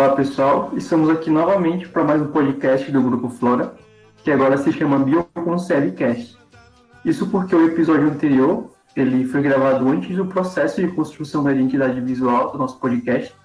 Olá 0.00 0.16
pessoal, 0.16 0.70
estamos 0.78 1.10
aqui 1.10 1.28
novamente 1.28 1.86
para 1.86 2.02
mais 2.02 2.22
um 2.22 2.28
podcast 2.28 2.90
do 2.90 3.02
Grupo 3.02 3.28
Flora, 3.28 3.74
que 4.24 4.30
agora 4.30 4.56
se 4.56 4.72
chama 4.72 4.98
Bioconcebcast. 4.98 6.38
Isso 7.04 7.28
porque 7.28 7.54
o 7.54 7.66
episódio 7.66 8.08
anterior 8.08 8.70
ele 8.96 9.26
foi 9.26 9.42
gravado 9.42 9.86
antes 9.86 10.16
do 10.16 10.24
processo 10.24 10.80
de 10.80 10.88
construção 10.88 11.44
da 11.44 11.52
identidade 11.52 12.00
visual 12.00 12.50
do 12.50 12.56
nosso 12.56 12.78
podcast 12.78 13.36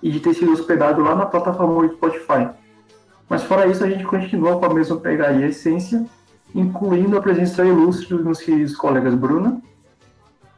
e 0.00 0.12
de 0.12 0.20
ter 0.20 0.34
sido 0.34 0.52
hospedado 0.52 1.02
lá 1.02 1.16
na 1.16 1.26
plataforma 1.26 1.88
do 1.88 1.94
Spotify. 1.96 2.50
Mas 3.28 3.42
fora 3.42 3.66
isso, 3.66 3.82
a 3.82 3.90
gente 3.90 4.04
continua 4.04 4.60
com 4.60 4.66
a 4.66 4.72
mesma 4.72 5.00
pegada 5.00 5.32
e 5.32 5.42
essência, 5.42 6.06
incluindo 6.54 7.18
a 7.18 7.20
presença 7.20 7.64
ilustre 7.64 8.14
dos 8.14 8.24
meus 8.24 8.40
queridos 8.40 8.76
colegas 8.76 9.16
Bruna. 9.16 9.60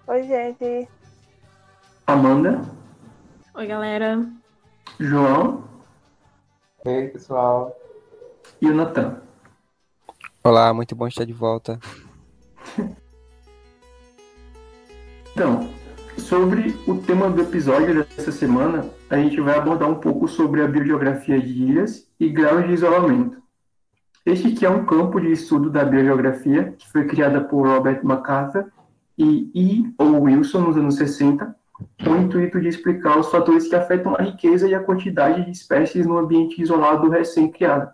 Oi, 0.08 0.24
gente. 0.24 0.86
Amanda. 2.06 2.60
Oi, 3.54 3.66
galera. 3.66 4.37
João. 4.98 5.64
Oi, 6.84 7.08
pessoal. 7.08 7.76
E 8.60 8.68
o 8.68 8.74
Natan. 8.74 9.20
Olá, 10.42 10.72
muito 10.72 10.96
bom 10.96 11.06
estar 11.06 11.24
de 11.24 11.32
volta. 11.32 11.78
então, 15.32 15.68
sobre 16.16 16.74
o 16.86 16.96
tema 16.98 17.28
do 17.30 17.42
episódio 17.42 18.04
dessa 18.04 18.32
semana, 18.32 18.88
a 19.10 19.16
gente 19.16 19.40
vai 19.40 19.58
abordar 19.58 19.88
um 19.88 19.96
pouco 19.96 20.26
sobre 20.26 20.62
a 20.62 20.68
biogeografia 20.68 21.40
de 21.40 21.62
ilhas 21.64 22.08
e 22.18 22.28
graus 22.28 22.66
de 22.66 22.72
isolamento. 22.72 23.42
Este 24.24 24.52
que 24.52 24.66
é 24.66 24.70
um 24.70 24.84
campo 24.84 25.20
de 25.20 25.32
estudo 25.32 25.70
da 25.70 25.84
biogeografia 25.84 26.72
que 26.78 26.88
foi 26.90 27.06
criada 27.06 27.40
por 27.40 27.66
Robert 27.66 28.00
MacArthur 28.04 28.70
e 29.16 29.50
E. 29.54 29.94
O. 29.98 30.20
Wilson 30.20 30.60
nos 30.60 30.76
anos 30.76 30.96
60, 30.96 31.56
com 32.02 32.10
o 32.10 32.16
intuito 32.16 32.60
de 32.60 32.68
explicar 32.68 33.18
os 33.18 33.30
fatores 33.30 33.68
que 33.68 33.76
afetam 33.76 34.14
a 34.14 34.22
riqueza 34.22 34.68
e 34.68 34.74
a 34.74 34.82
quantidade 34.82 35.44
de 35.44 35.50
espécies 35.50 36.06
no 36.06 36.18
ambiente 36.18 36.60
isolado 36.60 37.08
recém-criado, 37.08 37.90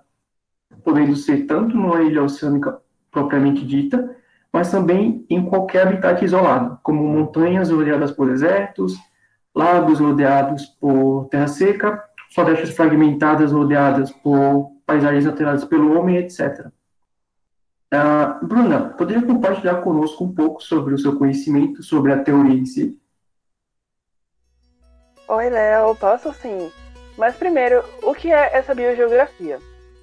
podendo 0.82 1.14
ser 1.16 1.46
tanto 1.46 1.76
numa 1.76 2.02
ilha 2.02 2.22
oceânica 2.22 2.78
propriamente 3.10 3.64
dita, 3.64 4.16
mas 4.52 4.70
também 4.70 5.24
em 5.28 5.44
qualquer 5.44 5.86
habitat 5.86 6.24
isolado, 6.24 6.78
como 6.82 7.02
montanhas 7.02 7.70
rodeadas 7.70 8.10
por 8.10 8.28
desertos, 8.28 8.94
lagos 9.54 10.00
rodeados 10.00 10.66
por 10.80 11.28
terra 11.30 11.48
seca, 11.48 12.04
florestas 12.34 12.70
fragmentadas 12.70 13.52
rodeadas 13.52 14.10
por 14.10 14.72
paisagens 14.86 15.26
alteradas 15.26 15.64
pelo 15.64 15.98
homem, 15.98 16.16
etc. 16.16 16.66
Uh, 16.66 16.70
ah, 17.92 18.40
Bruna, 18.42 18.80
poderia 18.90 19.22
compartilhar 19.22 19.76
conosco 19.76 20.24
um 20.24 20.34
pouco 20.34 20.62
sobre 20.62 20.94
o 20.94 20.98
seu 20.98 21.16
conhecimento 21.16 21.82
sobre 21.82 22.12
a 22.12 22.18
teoria 22.18 22.54
em 22.54 22.66
si? 22.66 22.98
Oi, 25.26 25.48
Léo, 25.48 25.96
posso 25.96 26.34
sim. 26.34 26.70
Mas 27.16 27.34
primeiro, 27.34 27.82
o 28.02 28.14
que 28.14 28.30
é 28.30 28.54
essa 28.54 28.74
biogeografia? 28.74 29.58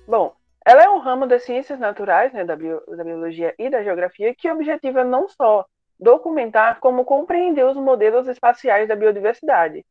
Bom, 0.08 0.34
ela 0.66 0.84
é 0.84 0.90
um 0.90 0.98
ramo 0.98 1.28
das 1.28 1.44
ciências 1.44 1.80
naturais, 1.80 2.34
né, 2.34 2.44
da, 2.44 2.56
bio, 2.56 2.82
da 2.88 3.04
biologia 3.04 3.54
e 3.60 3.70
da 3.70 3.84
geografia, 3.84 4.34
que 4.34 4.50
objetiva 4.50 5.04
não 5.04 5.30
só 5.30 5.64
documentar, 6.00 6.80
como 6.80 7.06
compreender 7.06 7.64
os 7.64 7.78
modelos 7.78 8.28
espaciais 8.28 8.88
da 8.88 8.96
biodiversidade. 8.96 9.86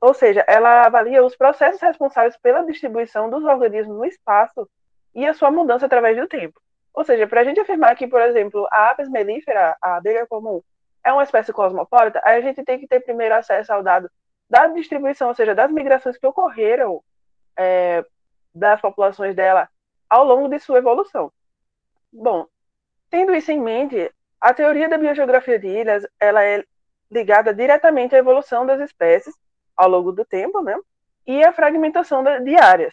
Ou 0.00 0.14
seja, 0.14 0.44
ela 0.46 0.86
avalia 0.86 1.24
os 1.24 1.36
processos 1.36 1.80
responsáveis 1.80 2.36
pela 2.36 2.62
distribuição 2.62 3.28
dos 3.28 3.42
organismos 3.44 3.96
no 3.96 4.04
espaço 4.04 4.68
e 5.12 5.26
a 5.26 5.34
sua 5.34 5.50
mudança 5.50 5.86
através 5.86 6.16
do 6.16 6.28
tempo. 6.28 6.60
Ou 6.94 7.02
seja, 7.02 7.26
para 7.26 7.40
a 7.40 7.44
gente 7.44 7.58
afirmar 7.58 7.96
que, 7.96 8.06
por 8.06 8.22
exemplo, 8.22 8.64
a 8.70 8.90
apis 8.90 9.08
mellifera, 9.08 9.76
a 9.82 9.96
abelha 9.96 10.24
comum, 10.24 10.62
é 11.02 11.12
uma 11.12 11.24
espécie 11.24 11.52
cosmopolita, 11.52 12.20
a 12.22 12.40
gente 12.40 12.62
tem 12.62 12.78
que 12.78 12.86
ter 12.86 13.00
primeiro 13.00 13.34
acesso 13.34 13.72
ao 13.72 13.82
dado 13.82 14.08
da 14.48 14.66
distribuição, 14.68 15.28
ou 15.28 15.34
seja, 15.34 15.54
das 15.54 15.70
migrações 15.70 16.16
que 16.16 16.26
ocorreram 16.26 17.02
é, 17.56 18.04
das 18.54 18.80
populações 18.80 19.34
dela 19.34 19.68
ao 20.08 20.24
longo 20.24 20.48
de 20.48 20.58
sua 20.58 20.78
evolução. 20.78 21.32
Bom, 22.12 22.46
tendo 23.10 23.34
isso 23.34 23.50
em 23.50 23.60
mente, 23.60 24.10
a 24.40 24.54
teoria 24.54 24.88
da 24.88 24.98
biogeografia 24.98 25.58
de 25.58 25.66
ilhas 25.66 26.06
ela 26.20 26.44
é 26.44 26.64
ligada 27.10 27.52
diretamente 27.52 28.14
à 28.14 28.18
evolução 28.18 28.64
das 28.66 28.80
espécies 28.80 29.34
ao 29.76 29.88
longo 29.88 30.12
do 30.12 30.24
tempo, 30.24 30.62
né? 30.62 30.76
E 31.26 31.44
à 31.44 31.52
fragmentação 31.52 32.22
de 32.22 32.56
áreas. 32.56 32.92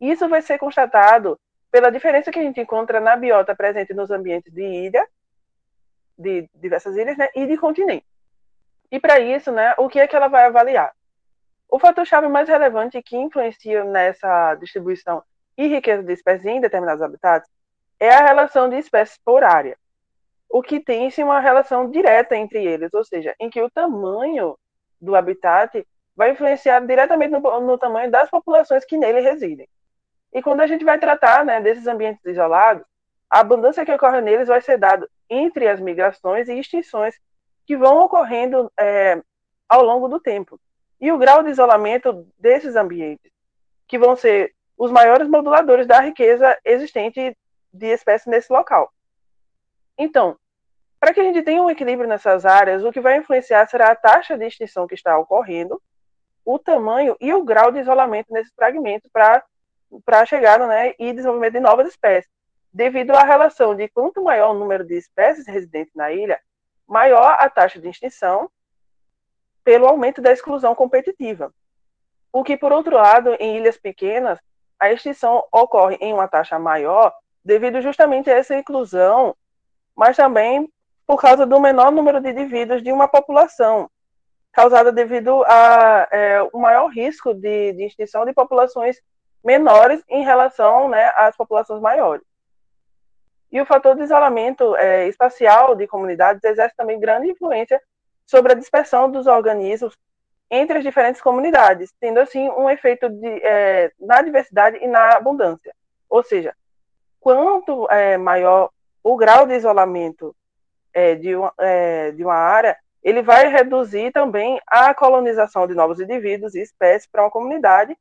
Isso 0.00 0.28
vai 0.28 0.42
ser 0.42 0.58
constatado 0.58 1.38
pela 1.70 1.90
diferença 1.90 2.30
que 2.30 2.38
a 2.38 2.42
gente 2.42 2.60
encontra 2.60 3.00
na 3.00 3.16
biota 3.16 3.54
presente 3.54 3.92
nos 3.92 4.10
ambientes 4.10 4.52
de 4.52 4.62
ilha, 4.62 5.06
de 6.16 6.48
diversas 6.54 6.96
ilhas, 6.96 7.16
né, 7.16 7.28
e 7.34 7.46
de 7.46 7.56
continente. 7.56 8.06
E 8.94 9.00
para 9.00 9.18
isso, 9.18 9.50
né, 9.50 9.74
o 9.76 9.88
que 9.88 9.98
é 9.98 10.06
que 10.06 10.14
ela 10.14 10.28
vai 10.28 10.44
avaliar? 10.44 10.94
O 11.68 11.80
fator-chave 11.80 12.28
mais 12.28 12.48
relevante 12.48 13.02
que 13.02 13.16
influencia 13.16 13.82
nessa 13.82 14.54
distribuição 14.54 15.20
e 15.58 15.66
riqueza 15.66 16.00
de 16.04 16.12
espécies 16.12 16.46
em 16.46 16.60
determinados 16.60 17.02
habitats 17.02 17.50
é 17.98 18.10
a 18.10 18.24
relação 18.24 18.68
de 18.68 18.78
espécies 18.78 19.18
por 19.24 19.42
área, 19.42 19.76
o 20.48 20.62
que 20.62 20.78
tem 20.78 21.10
sim 21.10 21.24
uma 21.24 21.40
relação 21.40 21.90
direta 21.90 22.36
entre 22.36 22.64
eles, 22.64 22.94
ou 22.94 23.04
seja, 23.04 23.34
em 23.40 23.50
que 23.50 23.60
o 23.60 23.68
tamanho 23.68 24.56
do 25.00 25.16
habitat 25.16 25.84
vai 26.14 26.30
influenciar 26.30 26.78
diretamente 26.86 27.32
no, 27.32 27.40
no 27.62 27.76
tamanho 27.76 28.12
das 28.12 28.30
populações 28.30 28.84
que 28.84 28.96
nele 28.96 29.18
residem. 29.18 29.68
E 30.32 30.40
quando 30.40 30.60
a 30.60 30.68
gente 30.68 30.84
vai 30.84 31.00
tratar 31.00 31.44
né, 31.44 31.60
desses 31.60 31.88
ambientes 31.88 32.24
isolados, 32.24 32.86
a 33.28 33.40
abundância 33.40 33.84
que 33.84 33.90
ocorre 33.90 34.20
neles 34.20 34.46
vai 34.46 34.60
ser 34.60 34.78
dada 34.78 35.10
entre 35.28 35.66
as 35.66 35.80
migrações 35.80 36.48
e 36.48 36.56
extinções 36.56 37.16
que 37.66 37.76
vão 37.76 37.98
ocorrendo 38.00 38.70
é, 38.78 39.20
ao 39.68 39.82
longo 39.82 40.08
do 40.08 40.20
tempo. 40.20 40.60
E 41.00 41.10
o 41.10 41.18
grau 41.18 41.42
de 41.42 41.50
isolamento 41.50 42.26
desses 42.38 42.76
ambientes, 42.76 43.30
que 43.86 43.98
vão 43.98 44.16
ser 44.16 44.54
os 44.76 44.90
maiores 44.90 45.28
moduladores 45.28 45.86
da 45.86 46.00
riqueza 46.00 46.58
existente 46.64 47.36
de 47.72 47.86
espécies 47.86 48.26
nesse 48.26 48.52
local. 48.52 48.92
Então, 49.96 50.36
para 50.98 51.12
que 51.12 51.20
a 51.20 51.24
gente 51.24 51.42
tenha 51.42 51.62
um 51.62 51.70
equilíbrio 51.70 52.08
nessas 52.08 52.46
áreas, 52.46 52.82
o 52.82 52.90
que 52.90 53.00
vai 53.00 53.18
influenciar 53.18 53.68
será 53.68 53.90
a 53.90 53.96
taxa 53.96 54.38
de 54.38 54.46
extinção 54.46 54.86
que 54.86 54.94
está 54.94 55.18
ocorrendo, 55.18 55.80
o 56.44 56.58
tamanho 56.58 57.16
e 57.20 57.32
o 57.32 57.44
grau 57.44 57.70
de 57.70 57.80
isolamento 57.80 58.32
nesses 58.32 58.52
fragmentos 58.54 59.10
para 59.12 59.42
a 60.08 60.26
chegada 60.26 60.66
né, 60.66 60.94
e 60.98 61.12
desenvolvimento 61.12 61.52
de 61.52 61.60
novas 61.60 61.88
espécies. 61.88 62.30
Devido 62.72 63.12
à 63.12 63.22
relação 63.22 63.74
de 63.74 63.88
quanto 63.88 64.22
maior 64.22 64.54
o 64.54 64.58
número 64.58 64.84
de 64.84 64.96
espécies 64.96 65.46
residentes 65.46 65.94
na 65.94 66.10
ilha, 66.12 66.40
maior 66.86 67.36
a 67.38 67.48
taxa 67.48 67.80
de 67.80 67.88
extinção 67.88 68.50
pelo 69.62 69.86
aumento 69.86 70.20
da 70.20 70.32
exclusão 70.32 70.74
competitiva. 70.74 71.52
O 72.32 72.44
que, 72.44 72.56
por 72.56 72.72
outro 72.72 72.96
lado, 72.96 73.34
em 73.40 73.56
ilhas 73.56 73.76
pequenas, 73.76 74.38
a 74.78 74.92
extinção 74.92 75.44
ocorre 75.52 75.96
em 76.00 76.12
uma 76.12 76.28
taxa 76.28 76.58
maior 76.58 77.12
devido 77.44 77.80
justamente 77.80 78.30
a 78.30 78.34
essa 78.34 78.56
inclusão, 78.56 79.36
mas 79.96 80.16
também 80.16 80.68
por 81.06 81.20
causa 81.20 81.46
do 81.46 81.60
menor 81.60 81.92
número 81.92 82.20
de 82.20 82.30
indivíduos 82.30 82.82
de 82.82 82.90
uma 82.90 83.06
população, 83.06 83.90
causada 84.52 84.90
devido 84.90 85.44
a 85.44 86.08
é, 86.10 86.38
maior 86.54 86.88
risco 86.88 87.34
de, 87.34 87.72
de 87.72 87.84
extinção 87.84 88.24
de 88.24 88.32
populações 88.32 89.00
menores 89.44 90.02
em 90.08 90.24
relação 90.24 90.88
né, 90.88 91.12
às 91.14 91.36
populações 91.36 91.80
maiores. 91.80 92.24
E 93.54 93.60
o 93.60 93.64
fator 93.64 93.94
de 93.94 94.02
isolamento 94.02 94.74
é, 94.74 95.06
espacial 95.06 95.76
de 95.76 95.86
comunidades 95.86 96.42
exerce 96.42 96.74
também 96.74 96.98
grande 96.98 97.30
influência 97.30 97.80
sobre 98.26 98.50
a 98.50 98.56
dispersão 98.56 99.08
dos 99.08 99.28
organismos 99.28 99.96
entre 100.50 100.78
as 100.78 100.82
diferentes 100.82 101.20
comunidades, 101.20 101.94
tendo 102.00 102.18
assim 102.18 102.50
um 102.50 102.68
efeito 102.68 103.08
de, 103.08 103.28
é, 103.44 103.92
na 104.00 104.20
diversidade 104.22 104.78
e 104.78 104.88
na 104.88 105.16
abundância. 105.16 105.72
Ou 106.10 106.24
seja, 106.24 106.52
quanto 107.20 107.88
é, 107.92 108.18
maior 108.18 108.70
o 109.04 109.16
grau 109.16 109.46
de 109.46 109.54
isolamento 109.54 110.34
é, 110.92 111.14
de, 111.14 111.36
uma, 111.36 111.54
é, 111.58 112.10
de 112.10 112.24
uma 112.24 112.34
área, 112.34 112.76
ele 113.04 113.22
vai 113.22 113.46
reduzir 113.46 114.10
também 114.10 114.60
a 114.66 114.92
colonização 114.92 115.68
de 115.68 115.74
novos 115.74 116.00
indivíduos 116.00 116.56
e 116.56 116.60
espécies 116.60 117.06
para 117.06 117.22
uma 117.22 117.30
comunidade, 117.30 117.96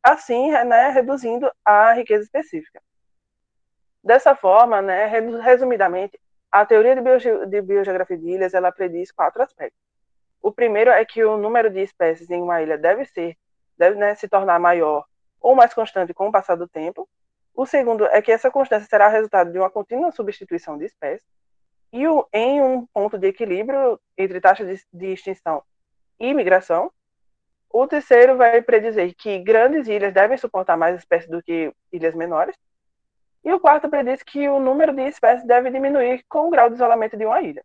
assim, 0.00 0.52
né, 0.52 0.90
reduzindo 0.90 1.50
a 1.64 1.94
riqueza 1.94 2.22
específica. 2.22 2.80
Dessa 4.04 4.36
forma, 4.36 4.82
né, 4.82 5.06
resumidamente, 5.06 6.20
a 6.52 6.66
teoria 6.66 6.94
de, 6.94 7.00
bioge 7.00 7.46
de 7.46 7.62
biogeografia 7.62 8.18
de 8.18 8.28
ilhas 8.28 8.52
ela 8.52 8.70
prediz 8.70 9.10
quatro 9.10 9.42
aspectos. 9.42 9.80
O 10.42 10.52
primeiro 10.52 10.90
é 10.90 11.02
que 11.06 11.24
o 11.24 11.38
número 11.38 11.70
de 11.70 11.80
espécies 11.80 12.30
em 12.30 12.42
uma 12.42 12.60
ilha 12.60 12.76
deve 12.76 13.06
ser, 13.06 13.34
deve 13.78 13.96
né, 13.96 14.14
se 14.14 14.28
tornar 14.28 14.60
maior 14.60 15.06
ou 15.40 15.54
mais 15.54 15.72
constante 15.72 16.12
com 16.12 16.28
o 16.28 16.32
passar 16.32 16.54
do 16.54 16.68
tempo. 16.68 17.08
O 17.54 17.64
segundo 17.64 18.04
é 18.06 18.20
que 18.20 18.30
essa 18.30 18.50
constância 18.50 18.86
será 18.86 19.08
resultado 19.08 19.50
de 19.50 19.58
uma 19.58 19.70
contínua 19.70 20.12
substituição 20.12 20.76
de 20.76 20.84
espécies 20.84 21.26
e 21.90 22.06
o, 22.06 22.28
em 22.30 22.60
um 22.60 22.84
ponto 22.86 23.16
de 23.16 23.28
equilíbrio 23.28 23.98
entre 24.18 24.38
taxa 24.38 24.66
de, 24.66 24.78
de 24.92 25.14
extinção 25.14 25.62
e 26.20 26.34
migração. 26.34 26.92
O 27.70 27.86
terceiro 27.86 28.36
vai 28.36 28.60
predizer 28.60 29.14
que 29.16 29.38
grandes 29.38 29.88
ilhas 29.88 30.12
devem 30.12 30.36
suportar 30.36 30.76
mais 30.76 30.96
espécies 30.96 31.30
do 31.30 31.42
que 31.42 31.72
ilhas 31.90 32.14
menores. 32.14 32.54
E 33.44 33.52
o 33.52 33.60
quarto 33.60 33.88
prediz 33.88 34.22
que 34.22 34.48
o 34.48 34.58
número 34.58 34.92
de 34.92 35.02
espécies 35.02 35.46
deve 35.46 35.70
diminuir 35.70 36.24
com 36.28 36.46
o 36.46 36.50
grau 36.50 36.68
de 36.68 36.76
isolamento 36.76 37.16
de 37.16 37.26
uma 37.26 37.42
ilha. 37.42 37.62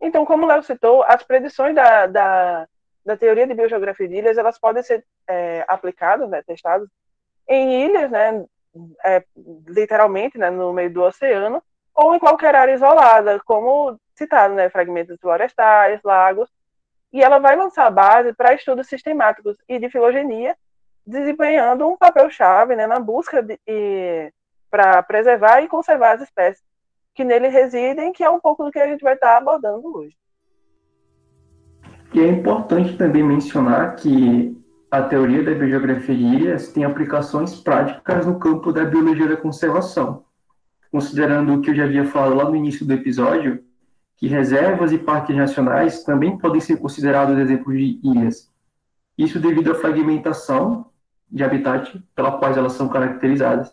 Então, 0.00 0.24
como 0.26 0.44
o 0.44 0.46
Léo 0.46 0.62
citou, 0.62 1.04
as 1.04 1.22
predições 1.22 1.74
da, 1.74 2.06
da, 2.06 2.68
da 3.04 3.16
teoria 3.16 3.46
de 3.46 3.54
biogeografia 3.54 4.08
de 4.08 4.16
ilhas, 4.16 4.36
elas 4.36 4.58
podem 4.58 4.82
ser 4.82 5.04
é, 5.28 5.64
aplicadas, 5.68 6.28
né, 6.28 6.42
testadas 6.42 6.88
em 7.48 7.84
ilhas, 7.84 8.10
né, 8.10 8.44
é, 9.04 9.24
literalmente, 9.68 10.36
né, 10.36 10.50
no 10.50 10.72
meio 10.72 10.92
do 10.92 11.02
oceano, 11.02 11.62
ou 11.94 12.14
em 12.14 12.18
qualquer 12.18 12.54
área 12.56 12.74
isolada, 12.74 13.40
como 13.44 13.98
citado, 14.14 14.54
né, 14.54 14.68
fragmentos 14.68 15.18
florestais, 15.20 16.00
lagos, 16.02 16.50
e 17.12 17.22
ela 17.22 17.38
vai 17.38 17.54
lançar 17.54 17.86
a 17.86 17.90
base 17.90 18.32
para 18.32 18.54
estudos 18.54 18.88
sistemáticos 18.88 19.56
e 19.68 19.78
de 19.78 19.88
filogenia, 19.88 20.56
desempenhando 21.06 21.86
um 21.86 21.96
papel-chave 21.96 22.74
né, 22.74 22.86
na 22.86 22.98
busca 22.98 23.46
para 24.74 25.00
preservar 25.04 25.60
e 25.60 25.68
conservar 25.68 26.16
as 26.16 26.22
espécies 26.22 26.64
que 27.14 27.22
nele 27.22 27.46
residem, 27.46 28.12
que 28.12 28.24
é 28.24 28.28
um 28.28 28.40
pouco 28.40 28.64
do 28.64 28.72
que 28.72 28.80
a 28.80 28.88
gente 28.88 29.04
vai 29.04 29.14
estar 29.14 29.36
abordando 29.36 29.86
hoje. 29.96 30.16
E 32.12 32.18
é 32.18 32.26
importante 32.26 32.96
também 32.96 33.22
mencionar 33.22 33.94
que 33.94 34.60
a 34.90 35.00
teoria 35.00 35.44
da 35.44 35.54
biogeografia 35.54 36.16
de 36.16 36.24
ilhas 36.24 36.72
tem 36.72 36.84
aplicações 36.84 37.54
práticas 37.54 38.26
no 38.26 38.36
campo 38.40 38.72
da 38.72 38.84
biologia 38.84 39.28
da 39.28 39.36
conservação, 39.36 40.24
considerando 40.90 41.54
o 41.54 41.60
que 41.60 41.70
eu 41.70 41.74
já 41.76 41.84
havia 41.84 42.04
falado 42.06 42.34
lá 42.34 42.44
no 42.44 42.56
início 42.56 42.84
do 42.84 42.94
episódio, 42.94 43.62
que 44.16 44.26
reservas 44.26 44.90
e 44.90 44.98
parques 44.98 45.36
nacionais 45.36 46.02
também 46.02 46.36
podem 46.36 46.60
ser 46.60 46.78
considerados 46.78 47.38
exemplos 47.38 47.76
de 47.76 48.00
ilhas. 48.02 48.52
Isso 49.16 49.38
devido 49.38 49.70
à 49.70 49.76
fragmentação 49.76 50.86
de 51.30 51.44
habitat 51.44 51.96
pela 52.12 52.32
qual 52.38 52.52
elas 52.52 52.72
são 52.72 52.88
caracterizadas. 52.88 53.72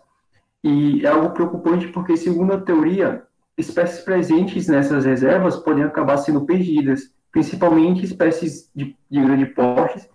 E 0.64 1.06
é 1.06 1.10
algo 1.10 1.32
preocupante 1.32 1.88
porque, 1.88 2.16
segundo 2.16 2.54
a 2.54 2.62
teoria, 2.62 3.24
espécies 3.58 4.04
presentes 4.04 4.68
nessas 4.68 5.06
reservas 5.06 5.58
podem 5.58 5.84
acabar 5.84 6.18
sendo 6.18 6.46
perdidas, 6.46 7.12
principalmente 7.32 8.06
espécies 8.06 8.70
de, 8.76 8.96
de 9.10 9.22
grande 9.22 9.46
porte, 9.48 10.08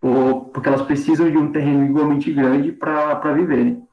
ou, 0.00 0.46
porque 0.46 0.68
elas 0.68 0.82
precisam 0.82 1.30
de 1.30 1.36
um 1.36 1.52
terreno 1.52 1.84
igualmente 1.84 2.32
grande 2.32 2.72
para 2.72 3.32
viverem. 3.32 3.86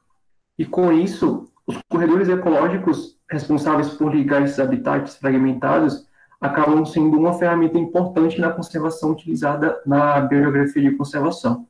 E 0.58 0.64
com 0.64 0.92
isso, 0.92 1.50
os 1.66 1.78
corredores 1.88 2.28
ecológicos 2.28 3.18
responsáveis 3.30 3.88
por 3.90 4.14
ligar 4.14 4.42
esses 4.42 4.60
habitats 4.60 5.16
fragmentados 5.16 6.06
acabam 6.40 6.84
sendo 6.84 7.16
uma 7.18 7.34
ferramenta 7.34 7.78
importante 7.78 8.40
na 8.40 8.50
conservação 8.50 9.12
utilizada 9.12 9.80
na 9.86 10.20
bibliografia 10.20 10.82
de 10.82 10.96
conservação. 10.96 11.66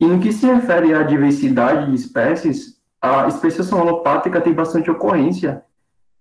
E 0.00 0.06
no 0.06 0.18
que 0.18 0.32
se 0.32 0.46
refere 0.46 0.94
à 0.94 1.02
diversidade 1.02 1.90
de 1.90 1.94
espécies, 1.94 2.75
a 3.06 3.28
especiação 3.28 3.80
alopátrica 3.80 4.40
tem 4.40 4.52
bastante 4.52 4.90
ocorrência 4.90 5.62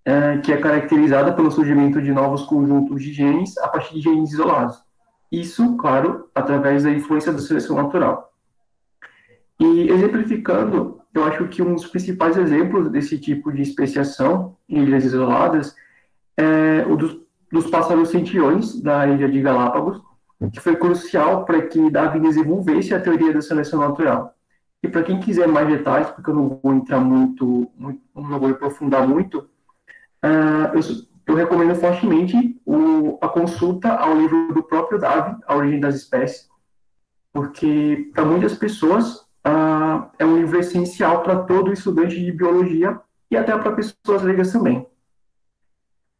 é, 0.05 0.37
que 0.37 0.53
é 0.53 0.57
caracterizada 0.57 1.33
pelo 1.33 1.51
surgimento 1.51 2.01
de 2.01 2.11
novos 2.11 2.43
conjuntos 2.43 3.01
de 3.01 3.11
genes 3.11 3.57
a 3.57 3.67
partir 3.67 3.95
de 3.95 4.01
genes 4.01 4.31
isolados. 4.31 4.83
Isso, 5.31 5.75
claro, 5.77 6.29
através 6.35 6.83
da 6.83 6.91
influência 6.91 7.33
da 7.33 7.39
seleção 7.39 7.75
natural. 7.75 8.31
E 9.59 9.89
exemplificando, 9.89 11.01
eu 11.13 11.23
acho 11.23 11.47
que 11.47 11.61
um 11.61 11.73
dos 11.73 11.87
principais 11.87 12.37
exemplos 12.37 12.89
desse 12.89 13.17
tipo 13.17 13.51
de 13.51 13.61
especiação 13.61 14.55
em 14.69 14.83
ilhas 14.83 15.05
isoladas 15.05 15.75
é 16.37 16.85
o 16.87 16.95
dos, 16.95 17.17
dos 17.51 17.67
pássaros 17.67 18.09
centiões 18.09 18.79
da 18.81 19.07
ilha 19.07 19.29
de 19.29 19.41
Galápagos, 19.41 20.01
que 20.51 20.59
foi 20.59 20.75
crucial 20.75 21.45
para 21.45 21.61
que 21.63 21.89
Darwin 21.89 22.21
desenvolvesse 22.21 22.93
a 22.93 22.99
teoria 22.99 23.33
da 23.33 23.41
seleção 23.41 23.79
natural. 23.79 24.34
E 24.85 24.87
para 24.87 25.03
quem 25.03 25.19
quiser 25.19 25.47
mais 25.47 25.67
detalhes, 25.67 26.09
porque 26.11 26.29
eu 26.29 26.35
não 26.35 26.59
vou 26.61 26.73
entrar 26.73 26.99
muito, 26.99 27.69
muito 27.77 28.01
não 28.15 28.39
vou 28.39 28.49
aprofundar 28.49 29.07
muito, 29.07 29.49
Uh, 30.25 30.73
eu, 30.73 31.05
eu, 31.27 31.35
recomendo 31.35 31.75
fortemente 31.75 32.59
o, 32.65 33.19
a 33.21 33.27
consulta 33.27 33.93
ao 33.93 34.15
livro 34.17 34.53
do 34.53 34.63
próprio 34.63 34.97
Darwin, 34.97 35.37
A 35.45 35.55
Origem 35.55 35.79
das 35.79 35.93
Espécies, 35.93 36.49
porque 37.31 38.09
para 38.11 38.25
muitas 38.25 38.55
pessoas 38.55 39.17
uh, 39.45 40.09
é 40.17 40.25
um 40.25 40.37
livro 40.37 40.57
essencial 40.57 41.21
para 41.21 41.43
todo 41.43 41.71
estudante 41.71 42.19
de 42.19 42.31
biologia 42.31 42.99
e 43.29 43.37
até 43.37 43.55
para 43.55 43.73
pessoas 43.73 44.23
leigas 44.23 44.51
também. 44.51 44.87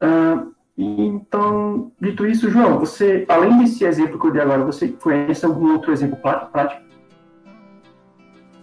Uh, 0.04 0.54
então, 0.78 1.92
dito 2.00 2.28
isso, 2.28 2.52
João, 2.52 2.78
você, 2.78 3.26
além 3.28 3.58
desse 3.58 3.86
exemplo 3.86 4.20
que 4.20 4.28
eu 4.28 4.32
dei 4.32 4.42
agora, 4.42 4.64
você 4.64 4.90
conhece 4.90 5.44
algum 5.44 5.72
outro 5.72 5.92
exemplo 5.92 6.20
prático? 6.20 6.85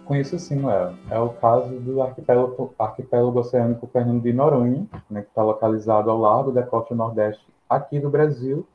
Conheço 0.05 0.37
sim, 0.37 0.65
Léo. 0.65 0.97
É 1.09 1.17
o 1.17 1.29
caso 1.29 1.79
do 1.79 2.01
arquipélago, 2.01 2.73
arquipélago 2.77 3.39
oceânico 3.39 3.87
Fernando 3.87 4.21
de 4.21 4.33
Noronha, 4.33 4.85
né, 5.09 5.21
que 5.21 5.29
está 5.29 5.41
localizado 5.41 6.09
ao 6.09 6.17
largo 6.17 6.51
da 6.51 6.61
costa 6.61 6.93
nordeste 6.93 7.45
aqui 7.69 7.99
do 7.99 8.09
Brasil, 8.09 8.67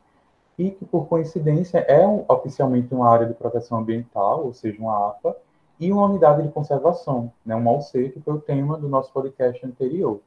e 0.58 0.70
que, 0.70 0.84
por 0.84 1.06
coincidência, 1.06 1.78
é 1.80 2.06
um, 2.06 2.25
oficialmente 2.28 2.92
uma 2.92 3.08
área 3.08 3.26
de 3.26 3.34
proteção 3.34 3.78
ambiental, 3.78 4.44
ou 4.44 4.52
seja, 4.54 4.80
uma 4.80 5.08
APA, 5.08 5.36
e 5.78 5.92
uma 5.92 6.06
unidade 6.06 6.42
de 6.42 6.48
conservação, 6.48 7.30
né, 7.44 7.54
uma 7.54 7.72
OC, 7.72 8.08
que 8.08 8.20
foi 8.20 8.34
o 8.34 8.40
tema 8.40 8.78
do 8.78 8.88
nosso 8.88 9.12
podcast 9.12 9.64
anterior. 9.64 10.20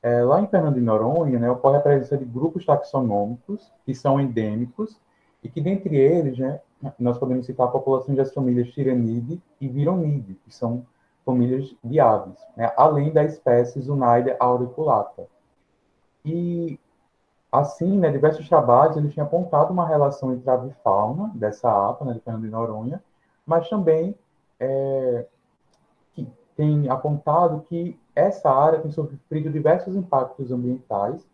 É, 0.00 0.22
lá 0.22 0.40
em 0.40 0.46
Fernando 0.46 0.74
de 0.74 0.80
Noronha, 0.80 1.38
né, 1.38 1.50
ocorre 1.50 1.78
a 1.78 1.80
presença 1.80 2.16
de 2.16 2.24
grupos 2.24 2.64
taxonômicos 2.64 3.72
que 3.84 3.94
são 3.94 4.20
endêmicos 4.20 4.96
e 5.42 5.48
que, 5.48 5.60
dentre 5.60 5.96
eles, 5.96 6.38
né, 6.38 6.60
nós 6.98 7.18
podemos 7.18 7.46
citar 7.46 7.66
a 7.66 7.70
população 7.70 8.14
das 8.14 8.32
famílias 8.32 8.70
Tiranidae 8.72 9.40
e 9.60 9.68
Vironidae, 9.68 10.34
que 10.44 10.54
são 10.54 10.84
famílias 11.24 11.74
de 11.82 12.00
aves, 12.00 12.38
né, 12.56 12.72
além 12.76 13.12
da 13.12 13.24
espécie 13.24 13.80
Zunaida 13.80 14.36
auriculata. 14.38 15.26
E, 16.24 16.78
assim, 17.50 17.98
né, 17.98 18.10
diversos 18.10 18.48
trabalhos 18.48 18.96
eles 18.96 19.12
tinham 19.12 19.26
apontado 19.26 19.72
uma 19.72 19.86
relação 19.86 20.32
entre 20.32 20.48
a 20.50 20.54
avifauna 20.54 21.30
dessa 21.34 21.70
APA, 21.90 22.04
né, 22.04 22.12
de 22.14 22.20
Fernando 22.20 22.42
de 22.42 22.50
Noronha, 22.50 23.02
mas 23.46 23.68
também 23.68 24.14
é, 24.60 25.26
que 26.12 26.28
tem 26.56 26.88
apontado 26.88 27.64
que 27.68 27.98
essa 28.14 28.50
área 28.50 28.80
tem 28.80 28.90
sofrido 28.90 29.50
diversos 29.50 29.96
impactos 29.96 30.50
ambientais, 30.50 31.26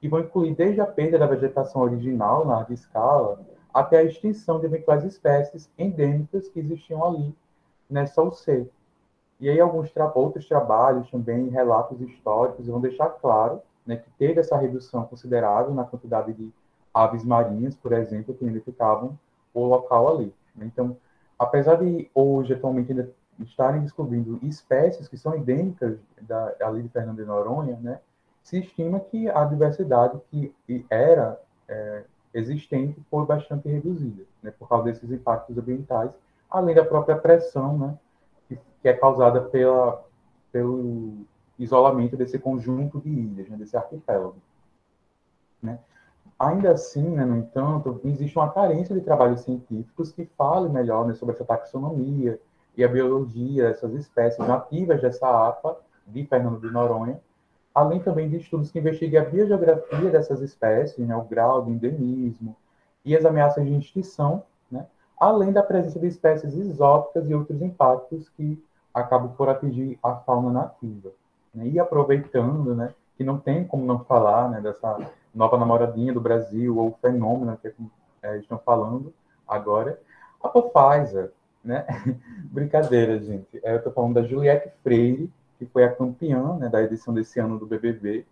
que 0.00 0.08
vão 0.08 0.20
incluir 0.20 0.54
desde 0.54 0.80
a 0.80 0.86
perda 0.86 1.18
da 1.18 1.26
vegetação 1.26 1.82
original, 1.82 2.44
na 2.44 2.56
larga 2.56 2.72
escala, 2.72 3.40
até 3.78 3.98
a 3.98 4.02
extinção 4.02 4.58
de 4.58 4.66
eventuais 4.66 5.04
espécies 5.04 5.70
endêmicas 5.78 6.48
que 6.48 6.58
existiam 6.58 7.04
ali 7.04 7.34
nessa 7.88 8.22
UC. 8.22 8.68
E 9.40 9.48
aí 9.48 9.60
alguns 9.60 9.90
tra 9.92 10.10
outros 10.14 10.48
trabalhos 10.48 11.08
também, 11.10 11.48
relatos 11.48 12.00
históricos, 12.00 12.66
vão 12.66 12.80
deixar 12.80 13.08
claro 13.08 13.62
né, 13.86 13.96
que 13.96 14.10
teve 14.18 14.40
essa 14.40 14.56
redução 14.56 15.04
considerável 15.04 15.72
na 15.72 15.84
quantidade 15.84 16.32
de 16.32 16.52
aves 16.92 17.24
marinhas, 17.24 17.76
por 17.76 17.92
exemplo, 17.92 18.34
que 18.34 18.44
identificavam 18.44 19.16
o 19.54 19.64
local 19.64 20.08
ali. 20.08 20.34
Então, 20.56 20.96
apesar 21.38 21.76
de 21.76 22.10
hoje, 22.12 22.54
atualmente, 22.54 22.90
ainda 22.90 23.12
estarem 23.38 23.82
descobrindo 23.82 24.40
espécies 24.42 25.06
que 25.06 25.16
são 25.16 25.36
endêmicas 25.36 25.96
da, 26.20 26.52
ali 26.60 26.82
de 26.82 26.88
Fernando 26.88 27.18
de 27.18 27.24
Noronha, 27.24 27.78
né, 27.80 28.00
se 28.42 28.58
estima 28.58 28.98
que 28.98 29.30
a 29.30 29.44
diversidade 29.44 30.18
que 30.30 30.52
era 30.90 31.40
é, 31.68 32.02
existente 32.32 33.00
foi 33.10 33.24
bastante 33.24 33.68
reduzida, 33.68 34.24
né, 34.42 34.50
por 34.50 34.68
causa 34.68 34.84
desses 34.84 35.10
impactos 35.10 35.56
ambientais, 35.56 36.10
além 36.50 36.74
da 36.74 36.84
própria 36.84 37.16
pressão, 37.16 37.78
né, 37.78 37.98
que, 38.48 38.58
que 38.82 38.88
é 38.88 38.92
causada 38.92 39.40
pela, 39.42 40.04
pelo 40.52 41.26
isolamento 41.58 42.16
desse 42.16 42.38
conjunto 42.38 43.00
de 43.00 43.08
ilhas, 43.08 43.48
né, 43.48 43.56
desse 43.56 43.76
arquipélago. 43.76 44.36
Né. 45.62 45.78
Ainda 46.38 46.72
assim, 46.72 47.02
né, 47.02 47.24
no 47.24 47.36
entanto, 47.36 48.00
existe 48.04 48.38
uma 48.38 48.50
carência 48.50 48.94
de 48.94 49.00
trabalhos 49.00 49.40
científicos 49.40 50.12
que 50.12 50.24
falem 50.36 50.70
melhor 50.70 51.06
né, 51.06 51.14
sobre 51.14 51.34
essa 51.34 51.44
taxonomia 51.44 52.40
e 52.76 52.84
a 52.84 52.88
biologia 52.88 53.68
dessas 53.68 53.92
espécies 53.94 54.46
nativas 54.46 55.00
dessa 55.00 55.48
APA 55.48 55.76
de 56.06 56.24
Fernando 56.24 56.60
de 56.60 56.70
Noronha, 56.70 57.20
além 57.74 58.00
também 58.00 58.28
de 58.28 58.36
estudos 58.36 58.70
que 58.70 58.78
investiguem 58.78 59.20
a 59.20 59.24
biogeografia 59.24 60.10
dessas 60.10 60.40
espécies, 60.40 61.06
né, 61.06 61.16
o 61.16 61.22
grau 61.22 61.64
de 61.64 61.70
endemismo 61.70 62.56
e 63.04 63.16
as 63.16 63.24
ameaças 63.24 63.64
de 63.64 63.76
extinção, 63.76 64.42
né, 64.70 64.86
além 65.18 65.52
da 65.52 65.62
presença 65.62 65.98
de 65.98 66.06
espécies 66.06 66.54
exóticas 66.56 67.28
e 67.28 67.34
outros 67.34 67.62
impactos 67.62 68.28
que 68.30 68.62
acabam 68.92 69.32
por 69.36 69.48
atingir 69.48 69.98
a 70.02 70.14
fauna 70.16 70.50
nativa. 70.50 71.10
Né, 71.54 71.68
e 71.68 71.78
aproveitando, 71.78 72.74
né, 72.74 72.92
que 73.16 73.24
não 73.24 73.38
tem 73.38 73.64
como 73.64 73.84
não 73.84 74.04
falar 74.04 74.50
né, 74.50 74.60
dessa 74.60 74.96
nova 75.34 75.56
namoradinha 75.56 76.12
do 76.12 76.20
Brasil, 76.20 76.76
ou 76.76 76.96
fenômeno 77.00 77.56
que 77.56 77.72
é, 78.22 78.38
estão 78.38 78.58
falando 78.58 79.12
agora, 79.46 80.00
a 80.42 80.48
Pfizer, 80.48 81.32
né? 81.64 81.84
Brincadeira, 82.50 83.18
gente. 83.18 83.60
É, 83.62 83.72
eu 83.72 83.78
estou 83.78 83.92
falando 83.92 84.14
da 84.14 84.22
Juliette 84.22 84.72
Freire, 84.82 85.30
que 85.58 85.66
foi 85.66 85.84
a 85.84 85.94
campeã 85.94 86.56
né, 86.56 86.68
da 86.68 86.82
edição 86.82 87.12
desse 87.12 87.40
ano 87.40 87.58
do 87.58 87.66
BBB, 87.66 88.24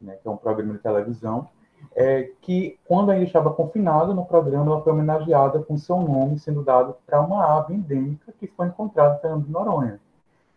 né, 0.00 0.16
que 0.20 0.26
é 0.26 0.30
um 0.30 0.36
programa 0.36 0.74
de 0.74 0.80
televisão, 0.80 1.48
é, 1.94 2.30
que 2.42 2.78
quando 2.84 3.10
ainda 3.10 3.24
estava 3.24 3.52
confinada 3.52 4.12
no 4.12 4.24
programa, 4.24 4.72
ela 4.72 4.82
foi 4.82 4.92
homenageada 4.92 5.60
com 5.60 5.78
seu 5.78 6.00
nome 6.00 6.38
sendo 6.38 6.62
dado 6.62 6.96
para 7.06 7.20
uma 7.20 7.58
ave 7.58 7.74
endêmica 7.74 8.32
que 8.38 8.46
foi 8.48 8.66
encontrada 8.66 9.16
em 9.16 9.20
Fernando 9.20 9.44
de 9.44 9.50
Noronha. 9.50 10.00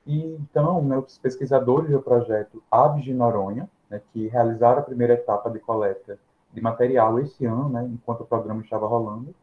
E 0.05 0.35
então, 0.35 0.81
né, 0.81 0.97
os 0.97 1.17
pesquisadores 1.17 1.91
do 1.91 2.01
projeto 2.01 2.61
Aves 2.71 3.03
de 3.03 3.13
Noronha, 3.13 3.69
né, 3.89 4.01
que 4.11 4.27
realizaram 4.27 4.79
a 4.79 4.83
primeira 4.83 5.13
etapa 5.13 5.49
de 5.49 5.59
coleta 5.59 6.17
de 6.51 6.61
material 6.61 7.19
esse 7.19 7.45
ano, 7.45 7.69
né, 7.69 7.87
enquanto 7.91 8.21
o 8.21 8.25
programa 8.25 8.61
estava 8.61 8.87
rolando, 8.87 9.33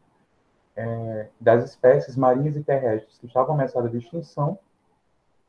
é, 0.75 1.27
das 1.39 1.63
espécies 1.65 2.15
marinhas 2.15 2.55
e 2.55 2.63
terrestres 2.63 3.17
que 3.17 3.25
estavam 3.25 3.55
ameaçadas 3.55 3.91
de 3.91 3.97
extinção, 3.97 4.57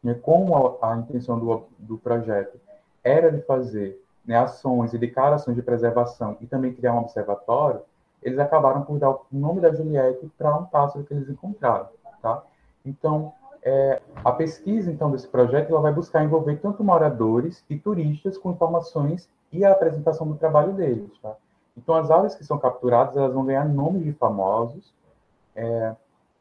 né, 0.02 0.14
como 0.14 0.78
a, 0.82 0.92
a 0.92 0.96
intenção 0.96 1.38
do, 1.38 1.64
do 1.78 1.98
projeto 1.98 2.58
era 3.02 3.30
de 3.30 3.42
fazer 3.42 4.02
né, 4.24 4.36
ações 4.36 4.92
e 4.92 4.98
declarações 4.98 5.56
de 5.56 5.62
preservação 5.62 6.36
e 6.40 6.46
também 6.46 6.72
criar 6.72 6.94
um 6.94 7.00
observatório, 7.00 7.80
eles 8.22 8.38
acabaram 8.38 8.82
por 8.82 8.98
dar 8.98 9.10
o 9.10 9.26
nome 9.32 9.60
da 9.60 9.72
Juliette 9.72 10.30
para 10.36 10.56
um 10.56 10.64
pássaro 10.64 11.04
que 11.04 11.14
eles 11.14 11.28
encontraram, 11.28 11.88
tá? 12.20 12.42
Então, 12.84 13.32
é, 13.62 14.00
a 14.24 14.32
pesquisa 14.32 14.90
então 14.90 15.10
desse 15.10 15.28
projeto 15.28 15.70
ela 15.70 15.80
vai 15.80 15.92
buscar 15.92 16.24
envolver 16.24 16.56
tanto 16.56 16.82
moradores 16.82 17.64
e 17.68 17.78
turistas 17.78 18.38
com 18.38 18.52
informações 18.52 19.28
e 19.52 19.64
a 19.64 19.72
apresentação 19.72 20.26
do 20.26 20.36
trabalho 20.36 20.72
deles, 20.72 21.10
tá? 21.22 21.34
Então, 21.76 21.94
as 21.94 22.10
aves 22.10 22.34
que 22.34 22.44
são 22.44 22.58
capturadas 22.58 23.16
elas 23.16 23.32
vão 23.32 23.44
ganhar 23.44 23.66
nomes 23.66 24.04
de 24.04 24.12
famosos 24.12 24.92
é, 25.56 25.94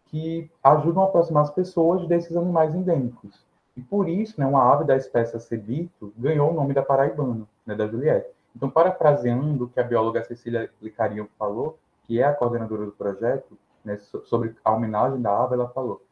que 0.08 0.50
ajudam 0.63 1.04
a 1.04 1.06
aproximar 1.06 1.44
as 1.44 1.51
pessoas 1.51 2.08
desses 2.08 2.36
animais 2.36 2.75
endêmicos. 2.75 3.49
E 3.80 3.82
por 3.82 4.10
isso, 4.10 4.38
né, 4.38 4.46
uma 4.46 4.74
ave 4.74 4.84
da 4.84 4.98
espécie 4.98 5.38
acebito 5.38 6.14
ganhou 6.18 6.52
o 6.52 6.54
nome 6.54 6.74
da 6.74 6.84
paraibana, 6.84 7.48
né, 7.66 7.74
da 7.74 7.88
Juliette. 7.88 8.28
Então, 8.54 8.70
parafraseando 8.70 9.64
o 9.64 9.70
que 9.70 9.80
a 9.80 9.84
bióloga 9.84 10.22
Cecília 10.22 10.70
Licarion 10.82 11.28
falou, 11.38 11.80
que 12.04 12.20
é 12.20 12.26
a 12.26 12.34
coordenadora 12.34 12.86
do 12.86 12.92
projeto, 12.92 13.58
né, 13.86 13.96
sobre 13.98 14.54
a 14.66 14.74
homenagem 14.74 15.22
da 15.22 15.32
ave, 15.32 15.54
ela 15.54 15.70
falou: 15.70 16.04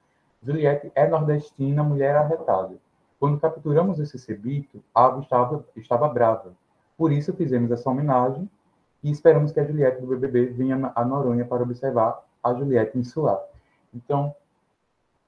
Juliette 0.42 0.90
é 0.96 1.10
nordestina, 1.10 1.84
mulher 1.84 2.16
arretada. 2.16 2.74
Quando 3.20 3.38
capturamos 3.38 4.00
esse 4.00 4.18
cebito, 4.18 4.82
a 4.96 5.08
ave 5.08 5.24
estava, 5.24 5.66
estava 5.76 6.08
brava. 6.08 6.54
Por 6.98 7.12
isso 7.12 7.34
fizemos 7.34 7.70
essa 7.70 7.90
homenagem 7.90 8.50
e 9.04 9.12
esperamos 9.12 9.52
que 9.52 9.60
a 9.60 9.66
Juliette 9.66 10.00
do 10.00 10.08
BBB 10.08 10.54
venha 10.54 10.90
a 10.96 11.04
Noronha 11.04 11.44
para 11.44 11.64
observar 11.64 12.24
a 12.42 12.54
Juliette 12.54 12.98
insular. 12.98 13.42
Então, 13.94 14.34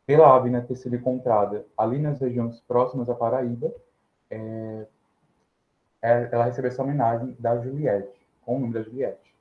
pela 0.10 0.36
ave 0.36 0.50
né, 0.50 0.60
ter 0.62 0.76
sido 0.76 0.96
encontrada 0.96 1.68
ali 1.78 2.00
nas 2.00 2.20
regiões 2.20 2.60
próximas 2.62 3.08
à 3.12 3.14
Paraíba, 3.14 3.72
é, 4.32 4.88
é, 6.02 6.30
ela 6.32 6.46
recebeu 6.46 6.72
essa 6.72 6.82
homenagem 6.82 7.38
da 7.38 7.62
Juliette, 7.62 8.20
com 8.44 8.58
o 8.58 8.60
nome 8.60 8.74
da 8.74 8.82
Juliette. 8.82 9.32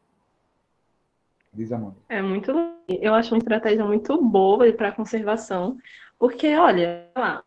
Diz 1.54 1.72
Amanda. 1.72 1.96
É 2.06 2.20
muito. 2.20 2.52
Eu 2.86 3.14
acho 3.14 3.34
uma 3.34 3.38
estratégia 3.38 3.82
muito 3.82 4.22
boa 4.22 4.70
para 4.74 4.88
a 4.88 4.92
conservação, 4.92 5.78
porque, 6.18 6.54
olha, 6.54 7.08
lá, 7.16 7.42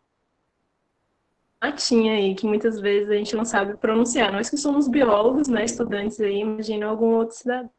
latinha 1.62 2.14
aí 2.14 2.34
que 2.34 2.44
muitas 2.44 2.80
vezes 2.80 3.08
a 3.08 3.14
gente 3.14 3.36
não 3.36 3.44
sabe 3.44 3.76
pronunciar. 3.76 4.32
Nós 4.32 4.50
que 4.50 4.56
somos 4.56 4.88
biólogos, 4.88 5.46
né, 5.46 5.64
estudantes 5.64 6.20
aí, 6.20 6.40
imagina 6.40 6.86
algum 6.86 7.14
outro 7.14 7.36
cidadão. 7.36 7.70